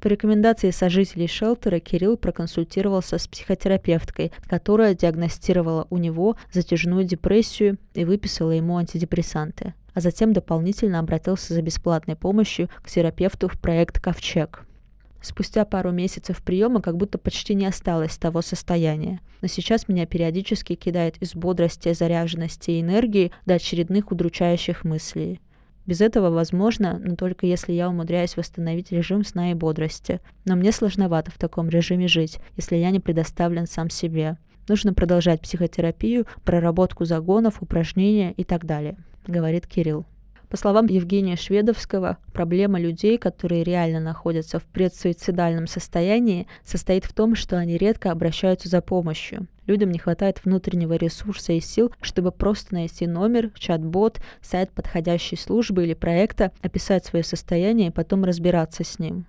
По 0.00 0.08
рекомендации 0.08 0.72
сожителей 0.72 1.28
шелтера 1.28 1.78
Кирилл 1.78 2.16
проконсультировался 2.16 3.18
с 3.18 3.28
психотерапевткой, 3.28 4.32
которая 4.48 4.96
диагностировала 4.96 5.86
у 5.88 5.98
него 5.98 6.36
затяжную 6.52 7.04
депрессию 7.04 7.78
и 7.94 8.04
выписала 8.04 8.50
ему 8.50 8.76
антидепрессанты, 8.76 9.74
а 9.94 10.00
затем 10.00 10.32
дополнительно 10.32 10.98
обратился 10.98 11.54
за 11.54 11.62
бесплатной 11.62 12.16
помощью 12.16 12.68
к 12.82 12.90
терапевту 12.90 13.46
в 13.46 13.52
проект 13.60 14.00
«Ковчег». 14.00 14.65
Спустя 15.26 15.64
пару 15.64 15.90
месяцев 15.90 16.40
приема 16.40 16.80
как 16.80 16.96
будто 16.96 17.18
почти 17.18 17.56
не 17.56 17.66
осталось 17.66 18.16
того 18.16 18.42
состояния. 18.42 19.20
Но 19.42 19.48
сейчас 19.48 19.88
меня 19.88 20.06
периодически 20.06 20.76
кидает 20.76 21.16
из 21.20 21.34
бодрости, 21.34 21.92
заряженности 21.92 22.70
и 22.70 22.80
энергии 22.80 23.32
до 23.44 23.54
очередных 23.54 24.12
удручающих 24.12 24.84
мыслей. 24.84 25.40
Без 25.84 26.00
этого 26.00 26.30
возможно, 26.30 27.00
но 27.04 27.16
только 27.16 27.44
если 27.44 27.72
я 27.72 27.88
умудряюсь 27.88 28.36
восстановить 28.36 28.92
режим 28.92 29.24
сна 29.24 29.50
и 29.50 29.54
бодрости. 29.54 30.20
Но 30.44 30.54
мне 30.54 30.70
сложновато 30.70 31.32
в 31.32 31.38
таком 31.38 31.70
режиме 31.70 32.06
жить, 32.06 32.38
если 32.56 32.76
я 32.76 32.92
не 32.92 33.00
предоставлен 33.00 33.66
сам 33.66 33.90
себе. 33.90 34.36
Нужно 34.68 34.94
продолжать 34.94 35.40
психотерапию, 35.40 36.28
проработку 36.44 37.04
загонов, 37.04 37.60
упражнения 37.64 38.32
и 38.36 38.44
так 38.44 38.64
далее, 38.64 38.96
говорит 39.26 39.66
Кирилл. 39.66 40.06
По 40.48 40.56
словам 40.56 40.86
Евгения 40.86 41.34
Шведовского, 41.34 42.18
проблема 42.32 42.78
людей, 42.78 43.18
которые 43.18 43.64
реально 43.64 43.98
находятся 43.98 44.60
в 44.60 44.64
предсуицидальном 44.64 45.66
состоянии, 45.66 46.46
состоит 46.64 47.04
в 47.04 47.12
том, 47.12 47.34
что 47.34 47.58
они 47.58 47.76
редко 47.76 48.12
обращаются 48.12 48.68
за 48.68 48.80
помощью. 48.80 49.48
Людям 49.66 49.90
не 49.90 49.98
хватает 49.98 50.44
внутреннего 50.44 50.94
ресурса 50.94 51.52
и 51.52 51.60
сил, 51.60 51.92
чтобы 52.00 52.30
просто 52.30 52.74
найти 52.74 53.08
номер, 53.08 53.50
чат-бот, 53.58 54.20
сайт 54.40 54.70
подходящей 54.70 55.36
службы 55.36 55.82
или 55.82 55.94
проекта, 55.94 56.52
описать 56.62 57.04
свое 57.04 57.24
состояние 57.24 57.88
и 57.88 57.92
потом 57.92 58.24
разбираться 58.24 58.84
с 58.84 59.00
ним. 59.00 59.26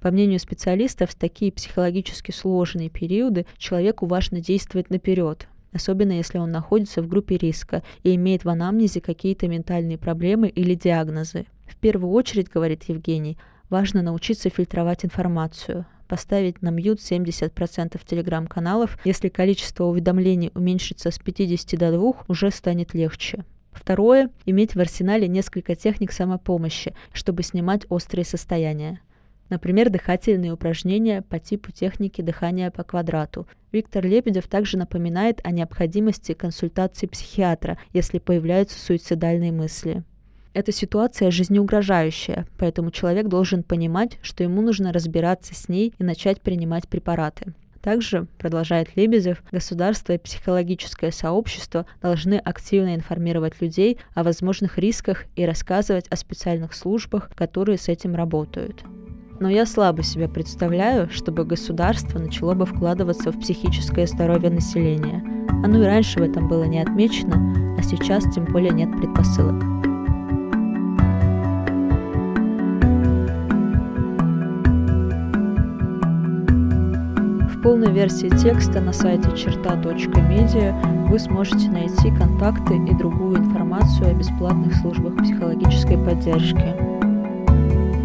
По 0.00 0.10
мнению 0.10 0.38
специалистов, 0.38 1.10
в 1.10 1.14
такие 1.14 1.52
психологически 1.52 2.30
сложные 2.30 2.88
периоды 2.88 3.44
человеку 3.58 4.06
важно 4.06 4.40
действовать 4.40 4.88
наперед, 4.88 5.46
особенно 5.74 6.12
если 6.12 6.38
он 6.38 6.50
находится 6.50 7.02
в 7.02 7.08
группе 7.08 7.36
риска 7.36 7.82
и 8.02 8.14
имеет 8.14 8.44
в 8.44 8.48
анамнезе 8.48 9.00
какие-то 9.00 9.48
ментальные 9.48 9.98
проблемы 9.98 10.48
или 10.48 10.74
диагнозы. 10.74 11.46
В 11.66 11.76
первую 11.76 12.12
очередь, 12.12 12.48
говорит 12.48 12.84
Евгений, 12.84 13.36
важно 13.68 14.00
научиться 14.00 14.48
фильтровать 14.48 15.04
информацию, 15.04 15.84
поставить 16.08 16.62
на 16.62 16.70
мьют 16.70 17.00
70% 17.00 18.00
телеграм-каналов. 18.06 18.98
Если 19.04 19.28
количество 19.28 19.84
уведомлений 19.84 20.52
уменьшится 20.54 21.10
с 21.10 21.18
50 21.18 21.78
до 21.78 21.92
2, 21.92 22.12
уже 22.28 22.50
станет 22.50 22.94
легче. 22.94 23.44
Второе– 23.72 24.30
иметь 24.46 24.76
в 24.76 24.80
арсенале 24.80 25.26
несколько 25.26 25.74
техник 25.74 26.12
самопомощи, 26.12 26.94
чтобы 27.12 27.42
снимать 27.42 27.86
острые 27.88 28.24
состояния. 28.24 29.00
Например, 29.50 29.90
дыхательные 29.90 30.52
упражнения 30.52 31.22
по 31.22 31.38
типу 31.38 31.70
техники 31.70 32.22
дыхания 32.22 32.70
по 32.70 32.82
квадрату. 32.82 33.46
Виктор 33.72 34.04
Лебедев 34.04 34.48
также 34.48 34.78
напоминает 34.78 35.40
о 35.44 35.50
необходимости 35.50 36.32
консультации 36.32 37.06
психиатра, 37.06 37.78
если 37.92 38.18
появляются 38.18 38.78
суицидальные 38.78 39.52
мысли. 39.52 40.02
Эта 40.54 40.70
ситуация 40.70 41.32
жизнеугрожающая, 41.32 42.46
поэтому 42.58 42.92
человек 42.92 43.26
должен 43.26 43.64
понимать, 43.64 44.18
что 44.22 44.44
ему 44.44 44.62
нужно 44.62 44.92
разбираться 44.92 45.54
с 45.54 45.68
ней 45.68 45.92
и 45.98 46.04
начать 46.04 46.40
принимать 46.40 46.88
препараты. 46.88 47.52
Также, 47.82 48.26
продолжает 48.38 48.96
Лебедев, 48.96 49.42
государство 49.52 50.14
и 50.14 50.18
психологическое 50.18 51.10
сообщество 51.10 51.84
должны 52.00 52.36
активно 52.36 52.94
информировать 52.94 53.60
людей 53.60 53.98
о 54.14 54.22
возможных 54.22 54.78
рисках 54.78 55.24
и 55.36 55.44
рассказывать 55.44 56.08
о 56.08 56.16
специальных 56.16 56.72
службах, 56.72 57.28
которые 57.34 57.76
с 57.76 57.88
этим 57.88 58.14
работают 58.14 58.84
но 59.40 59.48
я 59.48 59.66
слабо 59.66 60.02
себе 60.02 60.28
представляю, 60.28 61.08
чтобы 61.10 61.44
государство 61.44 62.18
начало 62.18 62.54
бы 62.54 62.66
вкладываться 62.66 63.32
в 63.32 63.40
психическое 63.40 64.06
здоровье 64.06 64.50
населения. 64.50 65.22
Оно 65.64 65.82
и 65.82 65.86
раньше 65.86 66.20
в 66.20 66.22
этом 66.22 66.48
было 66.48 66.64
не 66.64 66.80
отмечено, 66.80 67.76
а 67.78 67.82
сейчас 67.82 68.24
тем 68.34 68.44
более 68.46 68.70
нет 68.70 68.90
предпосылок. 68.92 69.62
В 77.50 77.62
полной 77.62 77.92
версии 77.92 78.28
текста 78.28 78.80
на 78.80 78.92
сайте 78.92 79.34
черта.медиа 79.36 81.08
вы 81.08 81.18
сможете 81.18 81.70
найти 81.70 82.10
контакты 82.10 82.76
и 82.76 82.94
другую 82.94 83.38
информацию 83.38 84.10
о 84.10 84.14
бесплатных 84.14 84.74
службах 84.76 85.16
психологической 85.16 85.96
поддержки– 85.96 86.74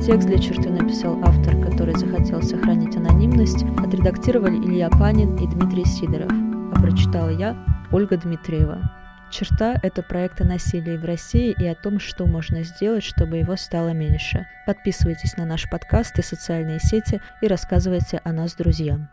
Текст 0.10 0.28
для 0.28 0.40
черты 0.40 0.72
написал 0.72 1.24
автор, 1.24 1.56
который 1.62 1.96
захотел 1.96 2.42
сохранить 2.42 2.98
анонимность, 2.98 3.64
отредактировали 3.78 4.58
Илья 4.58 4.90
Панин 4.90 5.36
и 5.36 5.46
Дмитрий 5.46 5.86
Сидоров, 5.86 6.32
а 6.32 6.82
прочитала 6.82 7.30
я, 7.30 7.56
Ольга 7.92 8.18
Дмитриева. 8.18 8.92
Черта– 9.30 9.80
это 9.84 10.02
проект 10.02 10.42
о 10.42 10.46
насилии 10.46 10.98
в 10.98 11.06
России 11.06 11.56
и 11.60 11.68
о 11.68 11.76
том, 11.76 12.00
что 12.00 12.26
можно 12.26 12.64
сделать, 12.64 13.04
чтобы 13.04 13.38
его 13.38 13.56
стало 13.56 13.90
меньше. 13.90 14.48
Подписывайтесь 14.66 15.38
на 15.38 15.46
наш 15.46 15.70
подкаст 15.70 16.18
и 16.18 16.24
социальные 16.24 16.80
сети 16.80 17.22
и 17.44 17.48
рассказывайте 17.48 18.20
о 18.24 18.34
нас 18.34 18.56
друзьям. 18.56 19.10